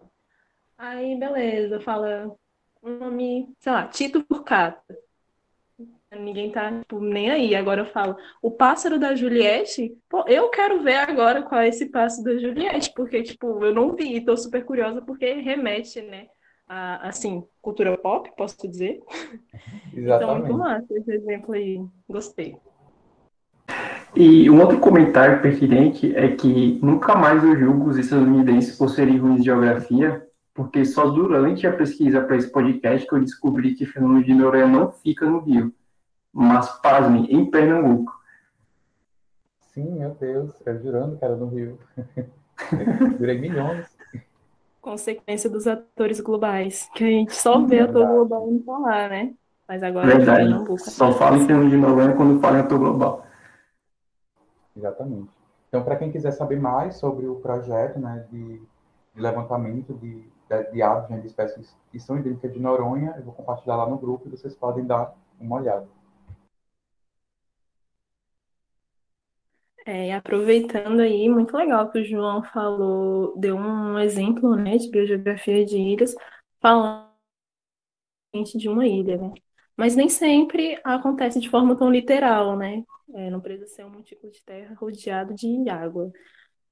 Aí, 0.77 1.19
beleza, 1.19 1.81
fala 1.81 2.33
um 2.81 2.97
nome, 2.97 3.53
sei 3.59 3.73
lá, 3.73 3.87
Tito 3.89 4.23
Furcata. 4.23 5.03
Ninguém 6.19 6.51
tá 6.51 6.71
tipo, 6.79 6.99
nem 6.99 7.29
aí. 7.29 7.55
Agora 7.55 7.81
eu 7.81 7.85
falo, 7.85 8.15
o 8.41 8.51
pássaro 8.51 8.99
da 8.99 9.15
Juliette, 9.15 9.95
pô, 10.09 10.23
eu 10.27 10.49
quero 10.49 10.83
ver 10.83 10.95
agora 10.95 11.43
qual 11.43 11.61
é 11.61 11.67
esse 11.67 11.87
pássaro 11.89 12.23
da 12.23 12.37
Juliette, 12.37 12.93
porque, 12.95 13.23
tipo, 13.23 13.63
eu 13.63 13.73
não 13.73 13.95
vi, 13.95 14.21
tô 14.21 14.35
super 14.37 14.63
curiosa, 14.65 15.01
porque 15.01 15.33
remete, 15.33 16.01
né, 16.01 16.27
a, 16.67 17.07
assim, 17.07 17.43
cultura 17.61 17.97
pop, 17.97 18.31
posso 18.37 18.67
dizer. 18.67 19.01
Exatamente. 19.93 19.93
Então, 19.95 20.39
muito 20.39 20.57
massa 20.57 20.97
esse 20.97 21.11
exemplo 21.11 21.53
aí, 21.53 21.79
gostei. 22.09 22.57
E 24.15 24.47
um 24.49 24.61
outro 24.61 24.79
comentário 24.79 25.41
pertinente 25.41 26.15
é 26.15 26.27
que 26.35 26.79
nunca 26.83 27.15
mais 27.15 27.43
eu 27.43 27.57
julgo 27.57 27.89
os 27.89 27.97
estadunidenses 27.97 28.77
por 28.77 28.89
serem 28.89 29.17
ruins 29.17 29.39
de 29.39 29.45
geografia, 29.45 30.23
porque 30.53 30.85
só 30.85 31.07
durante 31.09 31.65
a 31.65 31.73
pesquisa 31.73 32.21
para 32.21 32.35
esse 32.35 32.51
podcast 32.51 33.07
que 33.07 33.15
eu 33.15 33.19
descobri 33.19 33.73
que 33.73 33.87
Fernando 33.87 34.23
de 34.23 34.33
Noronha 34.33 34.67
não 34.67 34.91
fica 34.91 35.25
no 35.25 35.39
Rio, 35.39 35.73
mas, 36.33 36.67
pasme, 36.79 37.27
em 37.29 37.45
Pernambuco. 37.45 38.11
Sim, 39.73 39.91
meu 39.99 40.15
Deus, 40.15 40.51
eu 40.65 40.81
jurando 40.81 41.17
que 41.17 41.23
era 41.23 41.35
no 41.35 41.47
Rio. 41.47 41.77
Durei 43.19 43.39
milhões. 43.39 43.85
Consequência 44.81 45.49
dos 45.49 45.67
atores 45.67 46.19
globais, 46.19 46.89
que 46.93 47.03
a 47.03 47.07
gente 47.07 47.35
só 47.35 47.59
vê 47.65 47.79
ator 47.79 48.07
global 48.07 48.51
não 48.51 48.63
falar, 48.63 49.09
né? 49.09 49.33
Mas 49.67 49.81
agora 49.81 50.07
Verdade. 50.07 50.43
Pernambuco. 50.43 50.79
Só 50.79 51.11
fala 51.13 51.37
em 51.37 51.45
Fernando 51.45 51.69
de 51.69 51.77
Noronha 51.77 52.15
quando 52.15 52.41
fala 52.41 52.57
em 52.57 52.61
ator 52.61 52.79
global. 52.79 53.25
Exatamente. 54.75 55.31
Então, 55.69 55.83
para 55.83 55.95
quem 55.95 56.11
quiser 56.11 56.31
saber 56.31 56.59
mais 56.59 56.97
sobre 56.97 57.27
o 57.27 57.35
projeto 57.35 57.99
né, 57.99 58.25
de, 58.29 58.61
de 59.15 59.21
levantamento 59.21 59.93
de, 59.93 60.21
de, 60.49 60.71
de 60.71 60.81
aves 60.81 61.09
né, 61.09 61.19
de 61.19 61.27
espécies 61.27 61.75
que 61.91 61.99
são 61.99 62.17
endêmicas 62.17 62.51
de 62.51 62.59
Noronha, 62.59 63.13
eu 63.17 63.23
vou 63.23 63.33
compartilhar 63.33 63.77
lá 63.77 63.87
no 63.87 63.97
grupo 63.97 64.27
e 64.27 64.31
vocês 64.31 64.55
podem 64.55 64.85
dar 64.85 65.15
uma 65.39 65.55
olhada. 65.55 65.87
É, 69.85 70.13
aproveitando 70.13 71.01
aí, 71.01 71.27
muito 71.29 71.55
legal 71.57 71.91
que 71.91 71.99
o 71.99 72.05
João 72.05 72.41
falou, 72.43 73.37
deu 73.37 73.57
um 73.57 73.99
exemplo, 73.99 74.55
né, 74.55 74.77
de 74.77 74.89
biogeografia 74.89 75.65
de 75.65 75.77
ilhas, 75.77 76.15
falando 76.61 77.11
de 78.55 78.69
uma 78.69 78.87
ilha, 78.87 79.17
né? 79.17 79.33
Mas 79.75 79.95
nem 79.95 80.09
sempre 80.09 80.79
acontece 80.83 81.39
de 81.39 81.49
forma 81.49 81.75
tão 81.77 81.91
literal, 81.91 82.57
né? 82.57 82.83
É, 83.15 83.29
não 83.29 83.41
precisa 83.41 83.67
ser 83.67 83.85
um 83.85 83.89
montículo 83.89 84.31
de 84.31 84.43
terra 84.43 84.75
rodeado 84.75 85.33
de 85.33 85.69
água. 85.69 86.11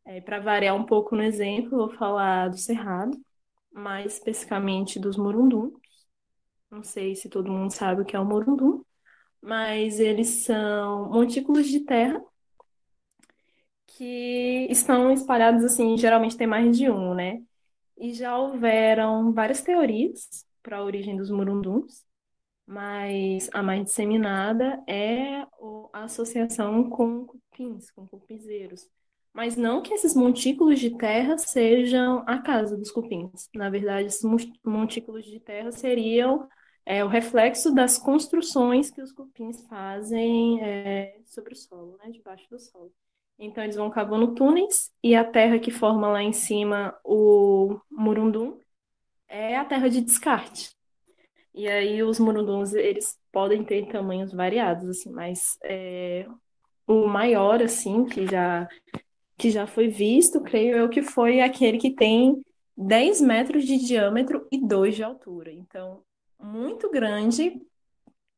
É, 0.05 0.21
para 0.21 0.39
variar 0.39 0.75
um 0.75 0.85
pouco 0.85 1.15
no 1.15 1.23
exemplo, 1.23 1.77
vou 1.77 1.89
falar 1.91 2.49
do 2.49 2.57
Cerrado, 2.57 3.17
mais 3.71 4.13
especificamente 4.13 4.99
dos 4.99 5.17
Morunduns. 5.17 5.73
Não 6.69 6.83
sei 6.83 7.15
se 7.15 7.29
todo 7.29 7.51
mundo 7.51 7.71
sabe 7.71 8.01
o 8.01 8.05
que 8.05 8.15
é 8.15 8.19
o 8.19 8.25
Morundum, 8.25 8.83
mas 9.41 9.99
eles 9.99 10.45
são 10.45 11.09
montículos 11.11 11.67
de 11.67 11.81
terra 11.81 12.23
que 13.97 14.67
estão 14.69 15.11
espalhados 15.11 15.63
assim, 15.63 15.97
geralmente 15.97 16.37
tem 16.37 16.47
mais 16.47 16.77
de 16.77 16.89
um, 16.89 17.13
né? 17.13 17.41
E 17.97 18.13
já 18.13 18.37
houveram 18.37 19.31
várias 19.33 19.61
teorias 19.61 20.27
para 20.63 20.77
a 20.77 20.83
origem 20.83 21.15
dos 21.17 21.29
murunduns, 21.29 22.05
mas 22.65 23.49
a 23.53 23.61
mais 23.61 23.83
disseminada 23.85 24.81
é 24.87 25.41
a 25.93 26.03
associação 26.03 26.89
com 26.89 27.25
cupins, 27.25 27.91
com 27.91 28.07
cupizeiros. 28.07 28.89
Mas 29.33 29.55
não 29.55 29.81
que 29.81 29.93
esses 29.93 30.13
montículos 30.15 30.79
de 30.79 30.97
terra 30.97 31.37
sejam 31.37 32.23
a 32.27 32.39
casa 32.39 32.77
dos 32.77 32.91
cupins. 32.91 33.49
Na 33.55 33.69
verdade, 33.69 34.07
esses 34.07 34.23
montículos 34.63 35.25
de 35.25 35.39
terra 35.39 35.71
seriam 35.71 36.47
é, 36.85 37.03
o 37.03 37.07
reflexo 37.07 37.73
das 37.73 37.97
construções 37.97 38.89
que 38.89 39.01
os 39.01 39.11
cupins 39.11 39.61
fazem 39.67 40.61
é, 40.61 41.19
sobre 41.25 41.53
o 41.53 41.55
solo, 41.55 41.97
né, 42.03 42.09
debaixo 42.11 42.49
do 42.49 42.59
solo. 42.59 42.91
Então, 43.43 43.63
eles 43.63 43.75
vão 43.75 43.89
cavando 43.89 44.35
túneis 44.35 44.91
e 45.03 45.15
a 45.15 45.23
terra 45.23 45.57
que 45.57 45.71
forma 45.71 46.07
lá 46.07 46.21
em 46.21 46.31
cima 46.31 46.95
o 47.03 47.79
murundum 47.89 48.59
é 49.27 49.57
a 49.57 49.65
terra 49.65 49.89
de 49.89 49.99
descarte. 49.99 50.69
E 51.51 51.67
aí 51.67 52.03
os 52.03 52.19
murunduns, 52.19 52.73
eles 52.73 53.19
podem 53.31 53.63
ter 53.63 53.87
tamanhos 53.87 54.31
variados, 54.31 54.87
assim, 54.87 55.11
mas 55.11 55.57
é, 55.63 56.27
o 56.87 57.07
maior, 57.07 57.63
assim, 57.63 58.05
que 58.05 58.27
já, 58.27 58.69
que 59.37 59.49
já 59.49 59.65
foi 59.65 59.87
visto, 59.87 60.41
creio 60.41 60.77
eu, 60.77 60.89
que 60.89 61.01
foi 61.01 61.41
aquele 61.41 61.79
que 61.79 61.89
tem 61.89 62.41
10 62.77 63.21
metros 63.21 63.65
de 63.65 63.77
diâmetro 63.77 64.47
e 64.51 64.59
2 64.65 64.95
de 64.95 65.03
altura. 65.03 65.51
Então, 65.51 66.03
muito 66.39 66.91
grande. 66.91 67.59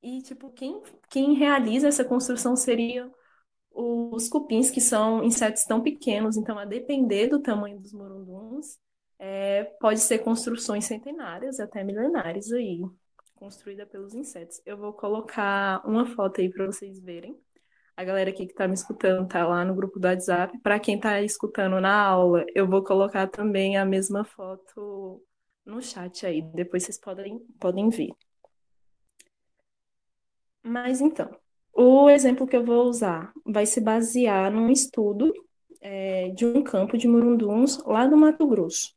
E, 0.01 0.21
tipo, 0.21 0.49
quem, 0.51 0.81
quem 1.09 1.33
realiza 1.33 1.89
essa 1.89 2.05
construção 2.05 2.55
seria 2.55 3.11
os 3.73 4.29
cupins, 4.29 4.69
que 4.69 4.79
são 4.79 5.23
insetos 5.23 5.63
tão 5.63 5.81
pequenos, 5.81 6.37
então, 6.37 6.57
a 6.57 6.65
depender 6.65 7.27
do 7.27 7.41
tamanho 7.41 7.79
dos 7.79 7.93
morunduns, 7.93 8.77
é, 9.17 9.63
pode 9.79 9.99
ser 9.99 10.19
construções 10.19 10.85
centenárias, 10.85 11.59
até 11.59 11.83
milenares 11.83 12.51
aí, 12.51 12.81
construída 13.35 13.85
pelos 13.85 14.13
insetos. 14.13 14.61
Eu 14.65 14.77
vou 14.77 14.93
colocar 14.93 15.81
uma 15.87 16.05
foto 16.05 16.41
aí 16.41 16.49
para 16.49 16.65
vocês 16.65 16.99
verem. 16.99 17.37
A 17.95 18.03
galera 18.03 18.31
aqui 18.31 18.45
que 18.45 18.53
está 18.53 18.67
me 18.67 18.73
escutando 18.73 19.27
tá 19.27 19.45
lá 19.47 19.63
no 19.63 19.75
grupo 19.75 19.99
do 19.99 20.07
WhatsApp. 20.07 20.57
Para 20.59 20.79
quem 20.79 20.95
está 20.95 21.21
escutando 21.21 21.79
na 21.79 21.95
aula, 21.95 22.43
eu 22.55 22.67
vou 22.67 22.83
colocar 22.83 23.27
também 23.27 23.77
a 23.77 23.85
mesma 23.85 24.23
foto 24.23 25.23
no 25.65 25.81
chat 25.81 26.25
aí. 26.25 26.41
Depois 26.41 26.83
vocês 26.83 26.99
podem, 26.99 27.39
podem 27.59 27.89
ver. 27.89 28.09
Mas 30.63 31.01
então, 31.01 31.29
o 31.73 32.09
exemplo 32.09 32.47
que 32.47 32.55
eu 32.55 32.63
vou 32.63 32.85
usar 32.85 33.33
vai 33.45 33.65
se 33.65 33.81
basear 33.81 34.51
num 34.51 34.69
estudo 34.69 35.33
é, 35.81 36.29
de 36.29 36.45
um 36.45 36.63
campo 36.63 36.97
de 36.97 37.07
murunduns 37.07 37.77
lá 37.85 38.07
do 38.07 38.15
Mato 38.15 38.47
Grosso. 38.47 38.95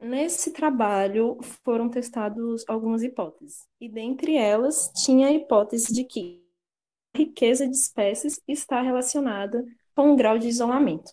Nesse 0.00 0.52
trabalho 0.52 1.38
foram 1.64 1.88
testadas 1.88 2.64
algumas 2.66 3.02
hipóteses, 3.02 3.68
e 3.80 3.88
dentre 3.88 4.36
elas 4.36 4.90
tinha 5.04 5.28
a 5.28 5.32
hipótese 5.32 5.92
de 5.92 6.02
que 6.04 6.42
a 7.14 7.18
riqueza 7.18 7.68
de 7.68 7.76
espécies 7.76 8.40
está 8.48 8.80
relacionada 8.80 9.64
com 9.94 10.12
o 10.12 10.16
grau 10.16 10.38
de 10.38 10.48
isolamento. 10.48 11.12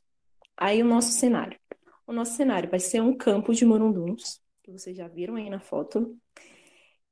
Aí 0.58 0.82
o 0.82 0.86
nosso 0.86 1.12
cenário. 1.12 1.60
O 2.08 2.14
nosso 2.14 2.34
cenário 2.36 2.70
vai 2.70 2.80
ser 2.80 3.02
um 3.02 3.16
campo 3.16 3.54
de 3.54 3.64
murunduns, 3.66 4.42
que 4.64 4.72
vocês 4.72 4.98
já 4.98 5.08
viram 5.08 5.36
aí 5.36 5.50
na 5.50 5.60
foto. 5.60 6.18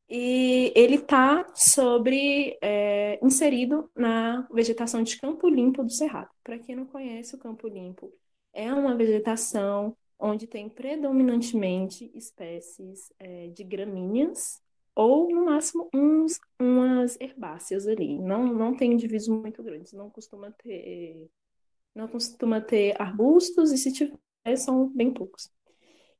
E 0.09 0.71
ele 0.73 0.95
está 0.95 1.45
sobre 1.53 2.57
é, 2.61 3.19
inserido 3.21 3.91
na 3.93 4.47
vegetação 4.51 5.03
de 5.03 5.19
Campo 5.19 5.49
Limpo 5.49 5.83
do 5.83 5.91
Cerrado. 5.91 6.29
Para 6.43 6.57
quem 6.57 6.75
não 6.75 6.85
conhece, 6.85 7.35
o 7.35 7.39
Campo 7.39 7.67
Limpo 7.67 8.13
é 8.53 8.73
uma 8.73 8.95
vegetação 8.95 9.95
onde 10.17 10.47
tem 10.47 10.69
predominantemente 10.69 12.09
espécies 12.15 13.11
é, 13.19 13.47
de 13.49 13.63
gramíneas 13.63 14.61
ou, 14.95 15.29
no 15.29 15.45
máximo, 15.45 15.89
uns, 15.93 16.39
umas 16.59 17.19
herbáceas 17.21 17.85
ali. 17.87 18.17
Não, 18.17 18.45
não 18.51 18.75
tem 18.75 18.93
indivíduos 18.93 19.27
muito 19.27 19.61
grandes, 19.61 19.93
não 19.93 20.09
costuma 20.09 20.49
ter, 20.51 21.29
não 21.93 22.07
costuma 22.07 22.59
ter 22.59 22.99
arbustos, 22.99 23.71
e 23.71 23.77
se 23.77 23.93
tiver, 23.93 24.17
são 24.55 24.89
bem 24.89 25.13
poucos. 25.13 25.51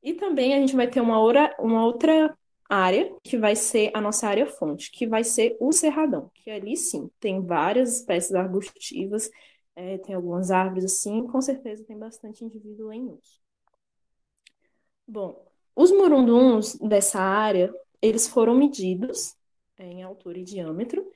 E 0.04 0.14
também 0.14 0.54
a 0.54 0.60
gente 0.60 0.76
vai 0.76 0.88
ter 0.88 1.02
uma, 1.02 1.20
outra, 1.20 1.56
uma 1.60 1.84
outra 1.84 2.38
área, 2.70 3.14
que 3.24 3.38
vai 3.38 3.56
ser 3.56 3.92
a 3.94 4.02
nossa 4.02 4.28
área 4.28 4.46
fonte, 4.46 4.92
que 4.92 5.08
vai 5.08 5.24
ser 5.24 5.56
o 5.60 5.72
cerradão, 5.72 6.32
que 6.34 6.50
ali 6.50 6.76
sim 6.76 7.10
tem 7.20 7.42
várias 7.46 8.00
espécies 8.00 8.34
arbustivas, 8.34 9.30
é, 9.76 9.98
tem 10.00 10.16
algumas 10.16 10.52
árvores 10.52 10.86
assim, 10.86 11.26
com 11.28 11.42
certeza 11.42 11.84
tem 11.86 11.98
bastante 11.98 12.44
indivíduo 12.44 12.92
em 12.92 13.06
uso. 13.06 13.42
Bom, 15.08 15.46
os 15.76 15.92
murunduns 15.92 16.76
dessa 16.76 17.20
área, 17.20 17.74
eles 18.02 18.28
foram 18.28 18.56
medidos 18.56 19.36
é, 19.78 19.86
em 19.86 20.04
altura 20.04 20.40
e 20.40 20.44
diâmetro, 20.44 21.10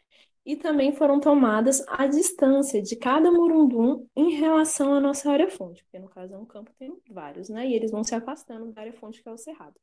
e 0.45 0.55
também 0.55 0.91
foram 0.93 1.19
tomadas 1.19 1.83
a 1.87 2.07
distância 2.07 2.81
de 2.81 2.95
cada 2.95 3.31
murundum 3.31 4.07
em 4.15 4.31
relação 4.35 4.93
à 4.93 4.99
nossa 4.99 5.31
área 5.31 5.49
fonte, 5.49 5.83
porque 5.83 5.99
no 5.99 6.09
caso 6.09 6.33
é 6.33 6.37
um 6.37 6.45
campo, 6.45 6.71
tem 6.77 6.95
vários, 7.09 7.49
né? 7.49 7.67
E 7.67 7.73
eles 7.73 7.91
vão 7.91 8.03
se 8.03 8.15
afastando 8.15 8.71
da 8.71 8.81
área 8.81 8.93
fonte, 8.93 9.21
que 9.21 9.29
é 9.29 9.31
o 9.31 9.37
cerrado. 9.37 9.75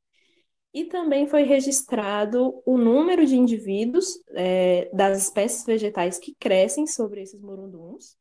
E 0.72 0.84
também 0.84 1.26
foi 1.26 1.42
registrado 1.42 2.62
o 2.64 2.76
número 2.76 3.24
de 3.24 3.36
indivíduos 3.36 4.22
é, 4.30 4.90
das 4.92 5.22
espécies 5.22 5.64
vegetais 5.64 6.18
que 6.18 6.34
crescem 6.34 6.86
sobre 6.86 7.22
esses 7.22 7.40
morunduns, 7.40 8.16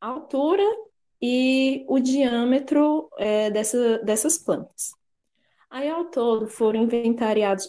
a 0.00 0.06
altura 0.08 0.64
e 1.20 1.84
o 1.88 1.98
diâmetro 1.98 3.10
é, 3.18 3.50
dessa, 3.50 3.98
dessas 3.98 4.38
plantas. 4.38 4.92
Aí, 5.68 5.88
ao 5.88 6.06
todo, 6.06 6.48
foram 6.48 6.82
inventariados 6.82 7.68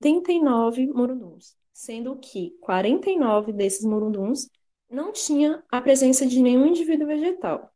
89 0.00 0.86
morunduns, 0.88 1.56
sendo 1.72 2.16
que 2.16 2.56
49 2.60 3.52
desses 3.52 3.84
morunduns 3.84 4.48
não 4.90 5.12
tinha 5.12 5.62
a 5.70 5.80
presença 5.80 6.26
de 6.26 6.40
nenhum 6.40 6.66
indivíduo 6.66 7.06
vegetal. 7.06 7.72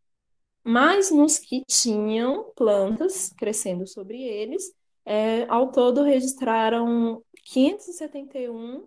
Mas 0.65 1.11
nos 1.11 1.39
que 1.39 1.65
tinham 1.67 2.53
plantas 2.57 3.33
crescendo 3.37 3.87
sobre 3.87 4.23
eles, 4.23 4.73
é, 5.05 5.45
ao 5.49 5.71
todo, 5.71 6.03
registraram 6.03 7.23
571 7.45 8.87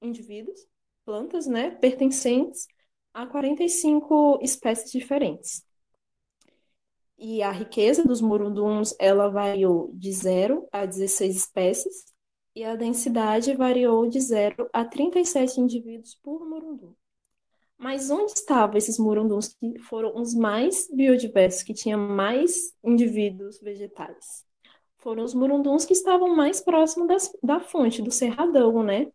indivíduos, 0.00 0.66
plantas, 1.04 1.46
né, 1.46 1.70
pertencentes 1.70 2.66
a 3.12 3.26
45 3.26 4.38
espécies 4.42 4.90
diferentes. 4.92 5.64
E 7.18 7.42
a 7.42 7.50
riqueza 7.50 8.02
dos 8.04 8.20
murunduns, 8.20 8.94
ela 8.98 9.28
variou 9.28 9.90
de 9.92 10.10
0 10.12 10.66
a 10.72 10.86
16 10.86 11.36
espécies, 11.36 12.10
e 12.54 12.64
a 12.64 12.74
densidade 12.74 13.54
variou 13.54 14.08
de 14.08 14.20
0 14.20 14.68
a 14.72 14.84
37 14.84 15.60
indivíduos 15.60 16.14
por 16.14 16.48
murundum. 16.48 16.94
Mas 17.76 18.10
onde 18.10 18.32
estavam 18.32 18.76
esses 18.76 18.98
murunduns 18.98 19.54
que 19.54 19.78
foram 19.80 20.14
os 20.20 20.34
mais 20.34 20.88
biodiversos, 20.92 21.62
que 21.62 21.72
tinham 21.72 21.98
mais 21.98 22.74
indivíduos 22.84 23.58
vegetais? 23.60 24.44
Foram 25.00 25.24
os 25.24 25.34
murunduns 25.34 25.84
que 25.84 25.92
estavam 25.92 26.34
mais 26.34 26.60
próximos 26.60 27.08
das, 27.08 27.36
da 27.42 27.60
fonte, 27.60 28.02
do 28.02 28.10
cerradão, 28.10 28.82
né? 28.82 29.10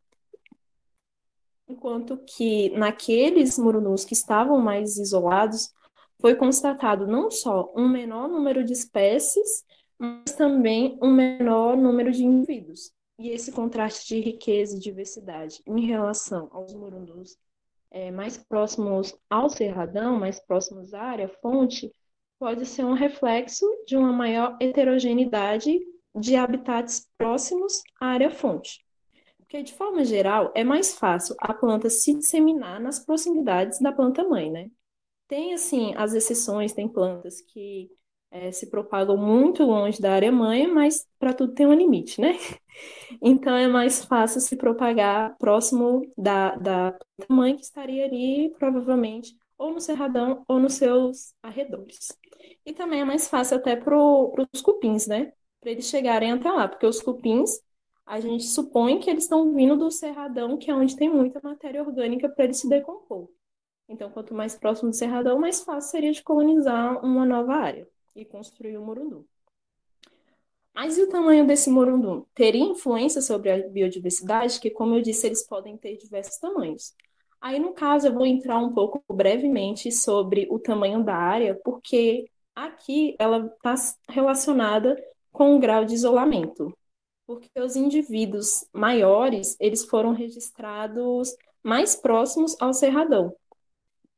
Enquanto 1.67 2.17
que 2.17 2.69
naqueles 2.71 3.57
murunduns 3.57 4.05
que 4.05 4.13
estavam 4.13 4.59
mais 4.59 4.97
isolados, 4.97 5.73
foi 6.19 6.35
constatado 6.35 7.07
não 7.07 7.29
só 7.29 7.71
um 7.75 7.87
menor 7.87 8.27
número 8.27 8.63
de 8.63 8.73
espécies, 8.73 9.63
mas 9.97 10.35
também 10.35 10.97
um 11.01 11.11
menor 11.11 11.75
número 11.77 12.11
de 12.11 12.23
indivíduos. 12.23 12.91
E 13.17 13.29
esse 13.29 13.51
contraste 13.51 14.07
de 14.07 14.21
riqueza 14.21 14.75
e 14.75 14.79
diversidade 14.79 15.61
em 15.65 15.85
relação 15.85 16.49
aos 16.51 16.73
murunduns 16.73 17.37
é, 17.89 18.11
mais 18.11 18.37
próximos 18.37 19.15
ao 19.29 19.49
cerradão, 19.49 20.19
mais 20.19 20.39
próximos 20.39 20.93
à 20.93 21.01
área 21.01 21.29
fonte, 21.41 21.93
pode 22.39 22.65
ser 22.65 22.83
um 22.85 22.93
reflexo 22.93 23.65
de 23.85 23.95
uma 23.95 24.11
maior 24.11 24.57
heterogeneidade 24.59 25.79
de 26.15 26.35
habitats 26.35 27.07
próximos 27.17 27.81
à 27.99 28.07
área 28.07 28.31
fonte. 28.31 28.83
Porque, 29.37 29.61
de 29.61 29.73
forma 29.73 30.03
geral, 30.03 30.51
é 30.55 30.63
mais 30.63 30.95
fácil 30.95 31.35
a 31.39 31.53
planta 31.53 31.89
se 31.89 32.13
disseminar 32.13 32.79
nas 32.79 32.99
proximidades 32.99 33.79
da 33.79 33.91
planta 33.91 34.23
mãe, 34.23 34.51
né? 34.51 34.69
Tem, 35.27 35.53
assim, 35.53 35.93
as 35.95 36.13
exceções, 36.13 36.73
tem 36.73 36.87
plantas 36.87 37.41
que 37.41 37.89
é, 38.31 38.51
se 38.51 38.69
propagam 38.69 39.17
muito 39.17 39.63
longe 39.63 40.01
da 40.01 40.13
área 40.13 40.31
mãe, 40.31 40.67
mas 40.67 41.07
para 41.19 41.33
tudo 41.33 41.53
tem 41.53 41.65
um 41.65 41.73
limite, 41.73 42.19
né? 42.19 42.37
Então, 43.21 43.55
é 43.55 43.69
mais 43.69 44.03
fácil 44.03 44.41
se 44.41 44.57
propagar 44.57 45.37
próximo 45.37 46.01
da, 46.17 46.55
da 46.57 46.91
planta 46.91 47.33
mãe, 47.33 47.55
que 47.55 47.63
estaria 47.63 48.03
ali, 48.03 48.53
provavelmente, 48.59 49.33
ou 49.57 49.73
no 49.73 49.79
cerradão 49.79 50.43
ou 50.47 50.59
nos 50.59 50.73
seus 50.73 51.33
arredores. 51.41 52.17
E 52.65 52.73
também 52.73 53.01
é 53.01 53.05
mais 53.05 53.27
fácil 53.27 53.57
até 53.57 53.75
para 53.75 53.97
os 53.97 54.61
cupins, 54.61 55.07
né? 55.07 55.31
Para 55.59 55.71
eles 55.71 55.85
chegarem 55.85 56.31
até 56.31 56.51
lá, 56.51 56.67
porque 56.67 56.85
os 56.85 57.01
cupins, 57.01 57.59
a 58.05 58.19
gente 58.19 58.43
supõe 58.43 58.99
que 58.99 59.09
eles 59.09 59.23
estão 59.23 59.53
vindo 59.53 59.77
do 59.77 59.89
cerradão, 59.89 60.57
que 60.57 60.69
é 60.69 60.75
onde 60.75 60.95
tem 60.95 61.09
muita 61.09 61.39
matéria 61.43 61.81
orgânica 61.81 62.29
para 62.29 62.45
eles 62.45 62.57
se 62.57 62.69
decompor. 62.69 63.29
Então, 63.87 64.09
quanto 64.09 64.33
mais 64.33 64.55
próximo 64.55 64.89
do 64.89 64.95
cerradão, 64.95 65.39
mais 65.39 65.61
fácil 65.63 65.91
seria 65.91 66.11
de 66.11 66.23
colonizar 66.23 67.03
uma 67.05 67.25
nova 67.25 67.53
área 67.53 67.87
e 68.15 68.25
construir 68.25 68.77
o 68.77 68.81
um 68.81 68.85
morundum. 68.85 69.25
Mas 70.73 70.97
e 70.97 71.03
o 71.03 71.09
tamanho 71.09 71.47
desse 71.47 71.69
morundum? 71.69 72.25
Teria 72.33 72.63
influência 72.63 73.21
sobre 73.21 73.49
a 73.49 73.67
biodiversidade? 73.69 74.59
Que, 74.59 74.69
como 74.69 74.95
eu 74.95 75.01
disse, 75.01 75.25
eles 75.25 75.47
podem 75.47 75.77
ter 75.77 75.95
diversos 75.95 76.37
tamanhos. 76.37 76.93
Aí, 77.45 77.59
no 77.59 77.73
caso, 77.73 78.07
eu 78.07 78.13
vou 78.13 78.25
entrar 78.25 78.57
um 78.57 78.73
pouco 78.73 79.03
brevemente 79.13 79.91
sobre 79.91 80.47
o 80.49 80.57
tamanho 80.57 81.03
da 81.03 81.15
área, 81.15 81.53
porque 81.63 82.27
aqui 82.55 83.15
ela 83.19 83.45
está 83.45 83.75
relacionada 84.09 84.97
com 85.31 85.55
o 85.55 85.59
grau 85.59 85.85
de 85.85 85.93
isolamento, 85.93 86.75
porque 87.27 87.47
os 87.61 87.75
indivíduos 87.75 88.65
maiores, 88.73 89.55
eles 89.59 89.85
foram 89.85 90.11
registrados 90.11 91.35
mais 91.61 91.95
próximos 91.95 92.59
ao 92.59 92.73
cerradão, 92.73 93.31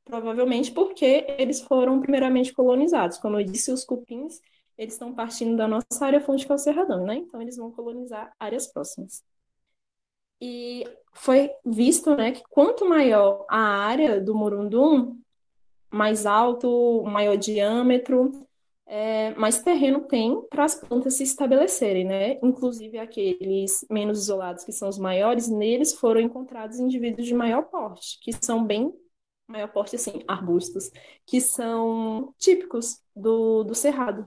provavelmente 0.06 0.72
porque 0.72 1.26
eles 1.38 1.60
foram 1.60 2.00
primeiramente 2.00 2.54
colonizados. 2.54 3.18
Como 3.18 3.38
eu 3.38 3.44
disse, 3.44 3.74
os 3.74 3.84
cupins, 3.84 4.40
eles 4.78 4.94
estão 4.94 5.14
partindo 5.14 5.58
da 5.58 5.68
nossa 5.68 6.06
área 6.06 6.22
fonte 6.22 6.46
que 6.46 6.52
é 6.54 6.56
o 6.56 6.58
cerradão, 6.58 7.04
né? 7.06 7.16
Então, 7.16 7.42
eles 7.42 7.58
vão 7.58 7.72
colonizar 7.72 8.34
áreas 8.40 8.68
próximas. 8.68 9.22
E 10.42 10.86
foi 11.14 11.50
visto 11.66 12.16
né, 12.16 12.32
que 12.32 12.44
quanto 12.50 12.88
maior 12.88 13.46
a 13.50 13.60
área 13.60 14.22
do 14.22 14.36
Murundum, 14.36 15.18
mais 15.90 16.26
alto, 16.26 17.04
maior 17.06 17.38
diâmetro, 17.38 18.32
é, 18.86 19.32
mais 19.36 19.60
terreno 19.60 20.02
tem 20.08 20.42
para 20.50 20.64
as 20.64 20.76
plantas 20.76 21.16
se 21.16 21.24
estabelecerem, 21.24 22.06
né? 22.06 22.40
Inclusive 22.42 22.98
aqueles 22.98 23.86
menos 23.90 24.20
isolados, 24.20 24.64
que 24.64 24.72
são 24.72 24.88
os 24.88 24.98
maiores, 24.98 25.50
neles 25.50 25.94
foram 25.94 26.22
encontrados 26.22 26.80
indivíduos 26.80 27.28
de 27.28 27.34
maior 27.34 27.64
porte, 27.64 28.18
que 28.22 28.32
são 28.42 28.66
bem 28.66 28.94
maior 29.48 29.68
porte, 29.70 29.96
assim, 29.96 30.24
arbustos, 30.28 30.90
que 31.26 31.42
são 31.42 32.34
típicos 32.38 33.02
do, 33.16 33.64
do 33.64 33.76
cerrado 33.76 34.26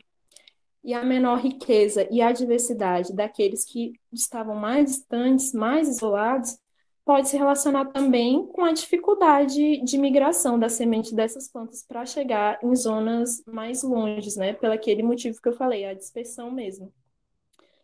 e 0.82 0.94
a 0.94 1.04
menor 1.04 1.40
riqueza 1.40 2.06
e 2.10 2.22
a 2.22 2.32
diversidade 2.32 3.14
daqueles 3.14 3.64
que 3.64 3.92
estavam 4.12 4.54
mais 4.54 4.86
distantes, 4.86 5.52
mais 5.52 5.88
isolados, 5.88 6.58
pode 7.04 7.28
se 7.28 7.36
relacionar 7.36 7.86
também 7.86 8.46
com 8.46 8.64
a 8.64 8.72
dificuldade 8.72 9.82
de 9.82 9.98
migração 9.98 10.58
da 10.58 10.68
semente 10.68 11.14
dessas 11.14 11.48
plantas 11.48 11.82
para 11.82 12.06
chegar 12.06 12.58
em 12.62 12.74
zonas 12.76 13.42
mais 13.46 13.82
longes, 13.82 14.36
né? 14.36 14.52
Pelo 14.52 14.72
aquele 14.72 15.02
motivo 15.02 15.40
que 15.40 15.48
eu 15.48 15.52
falei, 15.52 15.84
a 15.84 15.94
dispersão 15.94 16.50
mesmo. 16.50 16.92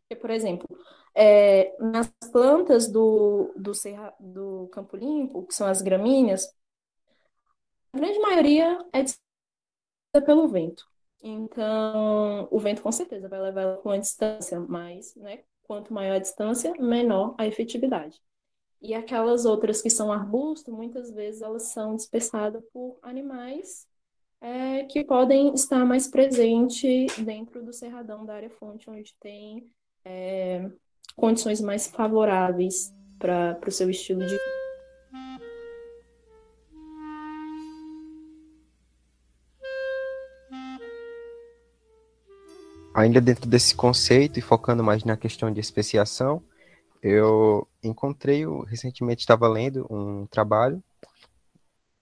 Porque, 0.02 0.14
por 0.20 0.30
exemplo, 0.30 0.66
é, 1.14 1.74
nas 1.80 2.09
plantas 2.30 2.88
do, 2.88 3.52
do, 3.56 3.74
serra, 3.74 4.14
do 4.20 4.68
campo 4.68 4.96
limpo, 4.96 5.44
que 5.44 5.54
são 5.54 5.66
as 5.66 5.82
gramíneas, 5.82 6.54
a 7.92 7.98
grande 7.98 8.18
maioria 8.20 8.78
é 10.12 10.20
pelo 10.20 10.46
vento. 10.46 10.87
Então, 11.22 12.48
o 12.50 12.59
vento 12.59 12.83
com 12.83 12.92
certeza 12.92 13.29
vai 13.29 13.40
levar 13.40 13.62
ela 13.62 13.76
com 13.79 13.88
uma 13.88 13.98
distância, 13.98 14.61
mas, 14.61 15.14
né, 15.16 15.40
quanto 15.62 15.92
maior 15.92 16.16
a 16.16 16.20
distância, 16.20 16.72
menor 16.79 17.35
a 17.38 17.46
efetividade. 17.46 18.20
E 18.81 18.94
aquelas 18.94 19.44
outras 19.44 19.83
que 19.83 19.90
são 19.90 20.12
arbusto, 20.12 20.72
muitas 20.72 21.11
vezes 21.11 21.42
elas 21.42 21.64
são 21.64 21.96
dispersadas 21.96 22.62
por 22.72 22.98
animais 23.02 23.87
é, 24.40 24.85
que 24.85 25.02
podem 25.02 25.52
estar 25.55 25.85
mais 25.85 26.07
presentes 26.07 27.16
dentro 27.18 27.64
do 27.64 27.72
cerradão 27.72 28.24
da 28.24 28.35
área 28.35 28.50
fonte, 28.50 28.88
onde 28.88 29.14
tem 29.18 29.66
é, 30.05 30.70
condições 31.16 31.61
mais 31.61 31.87
favoráveis 31.88 32.94
para 33.18 33.59
o 33.66 33.70
seu 33.70 33.88
estilo 33.90 34.20
de 34.20 34.33
vida. 34.33 34.65
Ainda 42.96 43.20
dentro 43.20 43.46
desse 43.46 43.74
conceito 43.74 44.38
e 44.38 44.42
focando 44.42 44.82
mais 44.82 45.04
na 45.04 45.18
questão 45.18 45.52
de 45.52 45.61
especiação, 45.61 46.42
eu 47.02 47.68
encontrei, 47.82 48.42
recentemente 48.66 49.20
estava 49.20 49.46
lendo 49.46 49.87
um 49.90 50.26
trabalho 50.26 50.82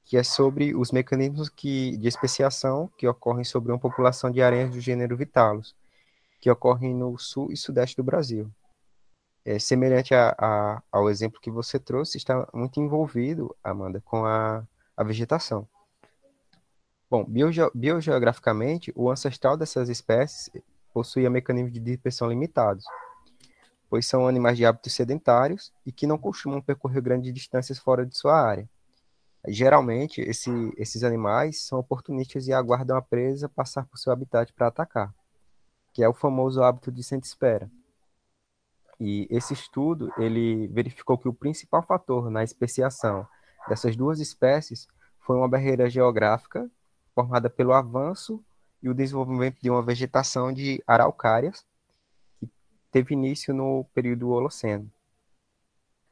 que 0.04 0.16
é 0.16 0.22
sobre 0.22 0.72
os 0.72 0.92
mecanismos 0.92 1.48
que, 1.48 1.96
de 1.96 2.06
especiação 2.06 2.88
que 2.96 3.08
ocorrem 3.08 3.42
sobre 3.42 3.72
uma 3.72 3.78
população 3.78 4.30
de 4.30 4.40
aranhas 4.40 4.70
do 4.70 4.78
gênero 4.78 5.16
Vitalus, 5.16 5.74
que 6.40 6.48
ocorrem 6.48 6.94
no 6.94 7.18
sul 7.18 7.50
e 7.50 7.56
sudeste 7.56 7.96
do 7.96 8.04
Brasil. 8.04 8.48
É, 9.44 9.58
semelhante 9.58 10.14
a, 10.14 10.32
a, 10.38 10.82
ao 10.92 11.10
exemplo 11.10 11.40
que 11.40 11.50
você 11.50 11.76
trouxe, 11.76 12.18
está 12.18 12.48
muito 12.54 12.78
envolvido, 12.78 13.52
Amanda, 13.64 14.00
com 14.04 14.24
a, 14.24 14.62
a 14.96 15.02
vegetação. 15.02 15.66
Bom, 17.10 17.24
bioge 17.24 17.60
biogeograficamente, 17.74 18.92
o 18.94 19.10
ancestral 19.10 19.56
dessas 19.56 19.88
espécies 19.88 20.48
possuía 20.94 21.28
mecanismos 21.28 21.72
de 21.72 21.80
dispersão 21.80 22.28
limitados, 22.28 22.84
pois 23.90 24.06
são 24.06 24.28
animais 24.28 24.56
de 24.56 24.64
hábitos 24.64 24.94
sedentários 24.94 25.72
e 25.84 25.90
que 25.90 26.06
não 26.06 26.16
costumam 26.16 26.62
percorrer 26.62 27.02
grandes 27.02 27.34
distâncias 27.34 27.78
fora 27.78 28.06
de 28.06 28.16
sua 28.16 28.40
área. 28.40 28.70
Geralmente, 29.46 30.20
esse, 30.22 30.50
esses 30.78 31.02
animais 31.02 31.62
são 31.62 31.78
oportunistas 31.78 32.46
e 32.46 32.52
aguardam 32.52 32.96
a 32.96 33.02
presa 33.02 33.48
passar 33.48 33.84
por 33.86 33.98
seu 33.98 34.12
habitat 34.12 34.52
para 34.52 34.68
atacar, 34.68 35.12
que 35.92 36.02
é 36.02 36.08
o 36.08 36.14
famoso 36.14 36.62
hábito 36.62 36.90
de 36.90 37.02
sente-espera. 37.02 37.68
E 38.98 39.26
esse 39.28 39.52
estudo, 39.52 40.12
ele 40.16 40.68
verificou 40.68 41.18
que 41.18 41.28
o 41.28 41.34
principal 41.34 41.82
fator 41.82 42.30
na 42.30 42.44
especiação 42.44 43.26
dessas 43.68 43.96
duas 43.96 44.20
espécies 44.20 44.86
foi 45.18 45.36
uma 45.36 45.48
barreira 45.48 45.90
geográfica 45.90 46.70
formada 47.14 47.50
pelo 47.50 47.72
avanço 47.72 48.42
e 48.84 48.88
o 48.90 48.94
desenvolvimento 48.94 49.58
de 49.62 49.70
uma 49.70 49.82
vegetação 49.82 50.52
de 50.52 50.84
araucárias 50.86 51.64
teve 52.92 53.14
início 53.14 53.54
no 53.54 53.86
período 53.94 54.28
Holoceno. 54.28 54.92